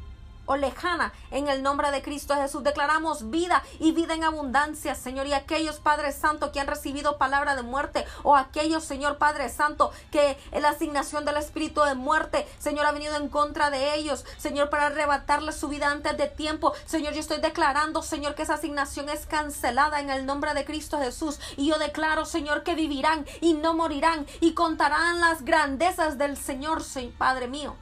[0.48, 1.12] o lejana.
[1.30, 5.26] En el nombre de Cristo Jesús declaramos vida y vida en abundancia, Señor.
[5.26, 9.92] Y aquellos, Padre Santo, que han recibido palabra de muerte, o aquellos, Señor Padre Santo,
[10.10, 14.70] que la asignación del Espíritu de muerte, Señor, ha venido en contra de ellos, Señor,
[14.70, 16.72] para arrebatarles su vida antes de tiempo.
[16.86, 20.98] Señor, yo estoy declarando, Señor, que esa asignación es cancelada en el nombre de Cristo
[20.98, 21.38] Jesús.
[21.56, 26.82] Y yo declaro, Señor, que vivirán y no morirán y contarán las grandezas del Señor,
[27.18, 27.76] Padre mío.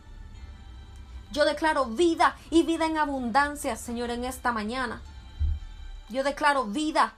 [1.37, 5.03] Yo declaro vida y vida en abundancia, Señor, en esta mañana.
[6.09, 7.13] Yo declaro vida.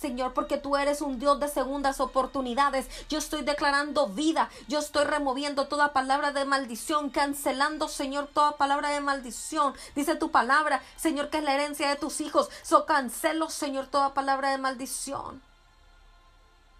[0.00, 2.86] Señor, porque tú eres un Dios de segundas oportunidades.
[3.08, 4.48] Yo estoy declarando vida.
[4.68, 9.74] Yo estoy removiendo toda palabra de maldición, cancelando, Señor, toda palabra de maldición.
[9.96, 12.48] Dice tu palabra, Señor, que es la herencia de tus hijos.
[12.62, 15.42] So cancelo, Señor, toda palabra de maldición.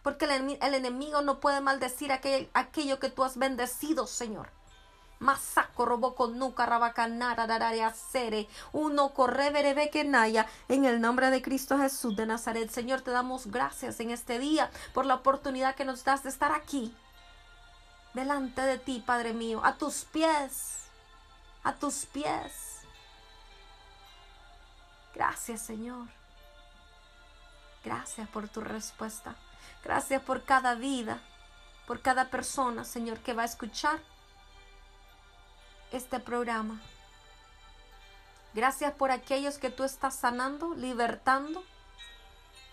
[0.05, 4.56] Porque el, enemigo no puede maldecir aquello que tú has bendecido, Señor.
[5.19, 8.49] Masako roboko nuka rabacanara dararia sere.
[8.73, 9.51] Uno corre
[10.05, 10.47] naya.
[10.69, 12.71] En el nombre de Cristo Jesús de Nazaret.
[12.71, 16.53] Señor, te damos gracias en este día por la oportunidad que nos das de estar
[16.53, 16.95] aquí.
[18.13, 19.61] Delante de ti, Padre mío.
[19.65, 20.89] A tus pies.
[21.63, 22.83] A tus pies.
[25.15, 26.09] Gracias, Señor.
[27.85, 29.35] Gracias por tu respuesta.
[29.83, 31.21] Gracias por cada vida,
[31.87, 34.01] por cada persona, Señor, que va a escuchar
[35.93, 36.81] este programa.
[38.55, 41.63] Gracias por aquellos que tú estás sanando, libertando.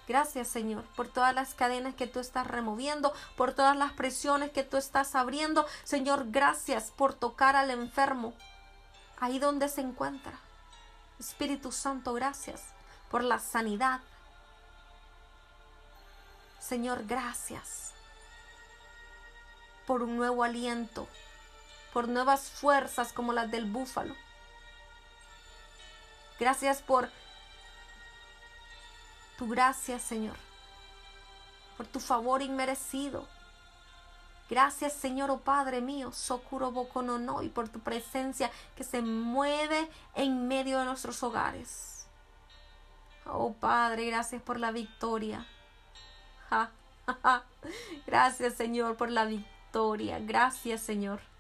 [0.07, 4.63] Gracias Señor por todas las cadenas que tú estás removiendo, por todas las presiones que
[4.63, 5.65] tú estás abriendo.
[5.83, 8.33] Señor, gracias por tocar al enfermo
[9.19, 10.33] ahí donde se encuentra.
[11.19, 12.61] Espíritu Santo, gracias
[13.09, 14.01] por la sanidad.
[16.59, 17.91] Señor, gracias
[19.85, 21.07] por un nuevo aliento,
[21.93, 24.15] por nuevas fuerzas como las del búfalo.
[26.39, 27.09] Gracias por
[29.37, 30.35] tu gracia, Señor,
[31.77, 33.27] por tu favor inmerecido.
[34.49, 36.71] Gracias, Señor, oh Padre mío, Sokuro
[37.19, 42.07] no y por tu presencia que se mueve en medio de nuestros hogares.
[43.25, 45.47] Oh Padre, gracias por la victoria.
[48.05, 50.19] Gracias, Señor, por la victoria.
[50.19, 51.32] Gracias, Señor.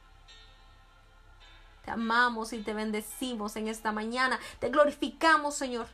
[1.85, 4.39] Te amamos y te bendecimos en esta mañana.
[4.59, 5.87] Te glorificamos, Señor.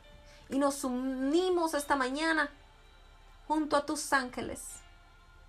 [0.48, 2.48] Y nos unimos esta mañana
[3.48, 4.80] junto a tus ángeles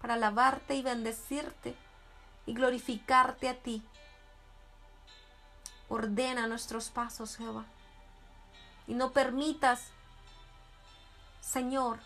[0.02, 1.76] para alabarte y bendecirte
[2.48, 3.84] y glorificarte a ti.
[5.90, 7.66] Ordena nuestros pasos, Jehová.
[8.88, 9.90] Y no permitas,
[11.40, 12.00] Señor,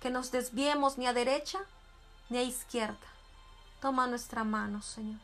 [0.00, 1.58] que nos desviemos ni a derecha
[2.28, 2.96] ni a izquierda.
[3.80, 5.20] Toma nuestra mano, Señor,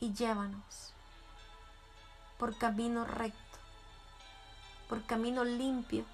[0.00, 0.95] y llévanos
[2.38, 3.58] por camino recto,
[4.88, 6.04] por camino limpio.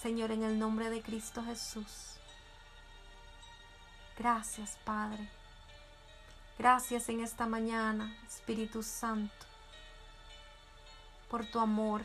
[0.00, 2.16] Señor, en el nombre de Cristo Jesús.
[4.18, 5.28] Gracias, Padre.
[6.58, 9.46] Gracias en esta mañana, Espíritu Santo,
[11.28, 12.02] por tu amor,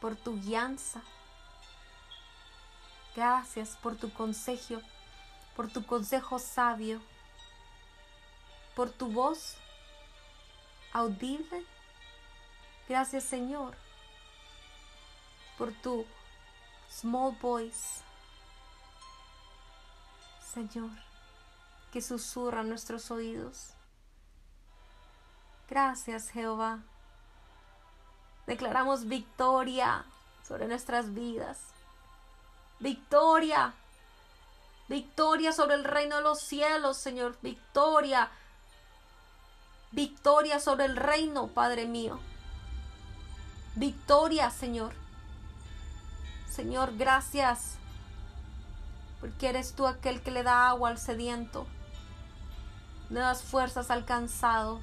[0.00, 1.02] por tu guianza.
[3.14, 4.80] Gracias por tu consejo,
[5.56, 7.00] por tu consejo sabio,
[8.74, 9.56] por tu voz
[10.96, 11.64] audible.
[12.88, 13.76] Gracias Señor
[15.58, 16.06] por tu
[16.90, 18.02] small voice.
[20.54, 20.90] Señor,
[21.92, 23.74] que susurra nuestros oídos.
[25.68, 26.80] Gracias Jehová.
[28.46, 30.06] Declaramos victoria
[30.46, 31.58] sobre nuestras vidas.
[32.78, 33.74] Victoria.
[34.88, 37.36] Victoria sobre el reino de los cielos, Señor.
[37.42, 38.30] Victoria
[39.92, 42.18] Victoria sobre el reino, Padre mío.
[43.74, 44.94] Victoria, Señor.
[46.48, 47.76] Señor, gracias.
[49.20, 51.66] Porque eres tú aquel que le da agua al sediento.
[53.10, 54.80] Nuevas fuerzas al cansado.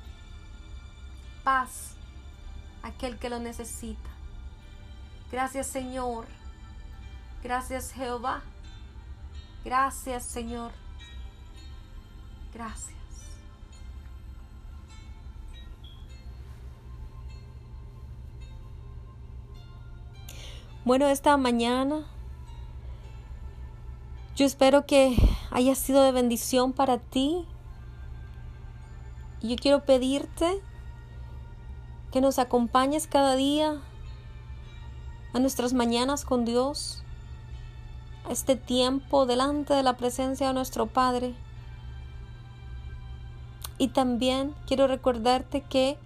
[1.43, 1.95] Paz
[2.83, 4.09] aquel que lo necesita.
[5.31, 6.25] Gracias, Señor.
[7.41, 8.43] Gracias, Jehová.
[9.65, 10.71] Gracias, Señor.
[12.53, 13.02] Gracias.
[20.85, 22.03] Bueno, esta mañana
[24.35, 25.15] yo espero que
[25.49, 27.45] haya sido de bendición para ti.
[29.41, 30.61] Yo quiero pedirte
[32.11, 33.81] que nos acompañes cada día
[35.33, 37.01] a nuestras mañanas con Dios,
[38.27, 41.33] a este tiempo delante de la presencia de nuestro Padre.
[43.77, 45.97] Y también quiero recordarte que